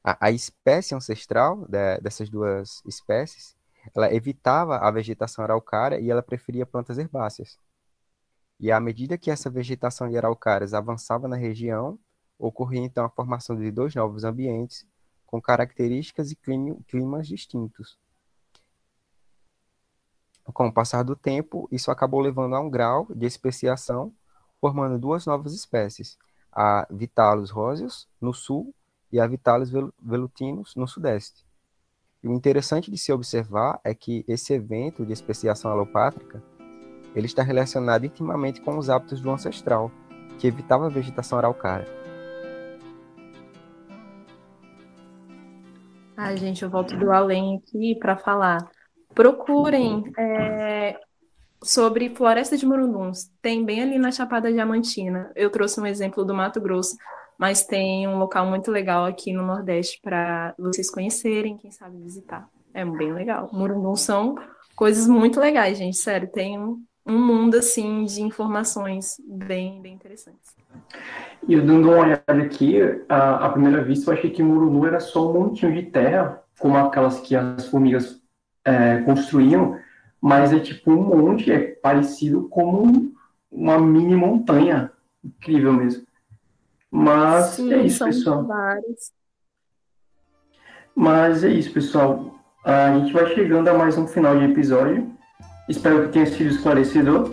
A, 0.02 0.28
a 0.28 0.30
espécie 0.30 0.94
ancestral 0.94 1.66
de, 1.68 2.00
dessas 2.00 2.30
duas 2.30 2.82
espécies, 2.87 3.54
ela 3.94 4.12
evitava 4.12 4.78
a 4.78 4.90
vegetação 4.90 5.44
araucária 5.44 6.00
e 6.00 6.11
ela 6.11 6.22
preferia 6.22 6.64
plantas 6.64 6.96
herbáceas. 6.96 7.58
E 8.58 8.72
à 8.72 8.80
medida 8.80 9.18
que 9.18 9.30
essa 9.30 9.50
vegetação 9.50 10.08
de 10.08 10.16
araucárias 10.16 10.72
avançava 10.72 11.28
na 11.28 11.37
região, 11.37 11.98
ocorria 12.38 12.80
então 12.80 13.04
a 13.04 13.11
formação 13.11 13.54
de 13.54 13.70
dois 13.70 13.94
novos 13.94 14.24
ambientes 14.24 14.87
com 15.26 15.42
características 15.42 16.30
e 16.30 16.38
climas 16.88 17.28
distintos. 17.28 17.98
Com 20.44 20.66
o 20.66 20.72
passar 20.72 21.02
do 21.02 21.14
tempo, 21.14 21.68
isso 21.70 21.90
acabou 21.90 22.20
levando 22.20 22.55
a 22.55 22.61
um 22.61 22.70
grau 22.70 23.07
de 23.14 23.26
especiação, 23.26 24.12
formando 24.61 24.98
duas 24.98 25.26
novas 25.26 25.55
espécies, 25.55 26.18
a 26.50 26.87
Vitalus 26.90 27.50
roseus, 27.50 28.09
no 28.20 28.35
sul, 28.35 28.74
e 29.12 29.20
a 29.20 29.26
Vitalis 29.26 29.70
velutinus, 30.00 30.74
no 30.74 30.88
sudeste. 30.88 31.44
E 32.22 32.28
o 32.28 32.33
interessante 32.33 32.90
de 32.90 32.96
se 32.96 33.12
observar 33.12 33.78
é 33.85 33.94
que 33.94 34.24
esse 34.26 34.55
evento 34.55 35.05
de 35.05 35.12
especiação 35.12 35.70
alopátrica 35.70 36.42
ele 37.14 37.26
está 37.26 37.42
relacionado 37.42 38.07
intimamente 38.07 38.62
com 38.62 38.78
os 38.78 38.88
hábitos 38.88 39.20
do 39.20 39.31
ancestral, 39.31 39.90
que 40.38 40.46
evitava 40.46 40.87
a 40.87 40.88
vegetação 40.88 41.37
araucária. 41.37 41.87
Ai, 46.16 46.37
gente, 46.37 46.62
eu 46.62 46.70
volto 46.70 46.96
do 46.96 47.11
além 47.11 47.57
aqui 47.57 47.96
para 47.96 48.16
falar. 48.16 48.70
Procurem 49.14 50.12
é, 50.18 50.98
sobre 51.62 52.11
Floresta 52.11 52.57
de 52.57 52.66
Murunduns. 52.66 53.31
Tem 53.40 53.64
bem 53.64 53.83
ali 53.83 53.98
na 53.98 54.11
Chapada 54.11 54.53
Diamantina. 54.53 55.31
Eu 55.35 55.51
trouxe 55.51 55.81
um 55.81 55.87
exemplo 55.87 56.25
do 56.25 56.35
Mato 56.35 56.61
Grosso, 56.61 56.96
mas 57.38 57.64
tem 57.64 58.07
um 58.09 58.18
local 58.18 58.46
muito 58.46 58.70
legal 58.70 59.05
aqui 59.05 59.33
no 59.33 59.44
Nordeste 59.44 60.01
para 60.03 60.55
vocês 60.59 60.90
conhecerem, 60.90 61.57
quem 61.57 61.70
sabe 61.70 61.98
visitar. 61.98 62.48
É 62.75 62.85
bem 62.85 63.12
legal. 63.12 63.51
Murunduns 63.53 64.01
são 64.01 64.37
coisas 64.75 65.07
muito 65.07 65.38
legais, 65.38 65.79
gente. 65.79 65.96
Sério, 65.96 66.29
tem 66.29 66.59
um, 66.59 66.83
um 67.07 67.18
mundo 67.18 67.57
assim 67.57 68.05
de 68.05 68.22
informações 68.22 69.16
bem, 69.27 69.81
bem 69.83 69.94
interessantes. 69.94 70.57
E 71.46 71.55
eu 71.55 71.66
dando 71.66 71.90
uma 71.90 71.98
olhada 71.98 72.42
aqui, 72.42 72.79
à, 73.09 73.48
primeira 73.51 73.83
vista, 73.83 74.11
eu 74.11 74.16
achei 74.16 74.31
que 74.31 74.42
Murundu 74.42 74.87
era 74.87 75.01
só 75.01 75.29
um 75.29 75.33
montinho 75.33 75.75
de 75.75 75.90
terra, 75.90 76.42
como 76.59 76.77
aquelas 76.77 77.20
que 77.20 77.35
as 77.35 77.66
formigas 77.66 78.21
é, 78.64 78.98
construíam, 78.98 79.79
mas 80.20 80.53
é 80.53 80.59
tipo 80.59 80.92
um 80.92 81.03
monte, 81.03 81.51
é 81.51 81.59
parecido 81.59 82.48
como 82.48 83.12
uma 83.51 83.79
mini 83.79 84.14
montanha. 84.14 84.90
Incrível 85.25 85.72
mesmo. 85.72 86.05
Mas 86.90 87.46
Sim, 87.46 87.72
é 87.72 87.83
isso, 87.83 88.05
pessoal. 88.05 88.44
Vários. 88.44 89.12
Mas 90.94 91.42
é 91.42 91.48
isso, 91.48 91.72
pessoal. 91.72 92.35
A 92.64 92.98
gente 92.98 93.12
vai 93.12 93.35
chegando 93.35 93.68
a 93.68 93.75
mais 93.75 93.96
um 93.96 94.07
final 94.07 94.38
de 94.38 94.44
episódio. 94.44 95.11
Espero 95.68 96.05
que 96.05 96.12
tenha 96.12 96.27
sido 96.27 96.51
esclarecedor. 96.51 97.33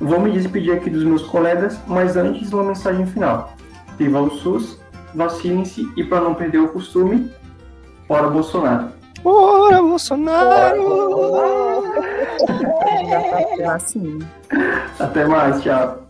Vou 0.00 0.20
me 0.20 0.32
despedir 0.32 0.74
aqui 0.74 0.90
dos 0.90 1.04
meus 1.04 1.22
colegas, 1.22 1.78
mas 1.86 2.16
antes 2.16 2.52
uma 2.52 2.64
mensagem 2.64 3.06
final. 3.06 3.52
Viva 3.96 4.20
o 4.20 4.30
SUS, 4.30 4.78
vacinem-se 5.14 5.90
e 5.96 6.04
para 6.04 6.20
não 6.20 6.34
perder 6.34 6.58
o 6.58 6.68
costume, 6.68 7.32
fora 8.06 8.28
Bolsonaro. 9.22 9.22
Bora, 9.22 9.82
Bolsonaro! 9.82 11.84
Até 14.98 15.24
mais, 15.26 15.62
tchau. 15.62 16.07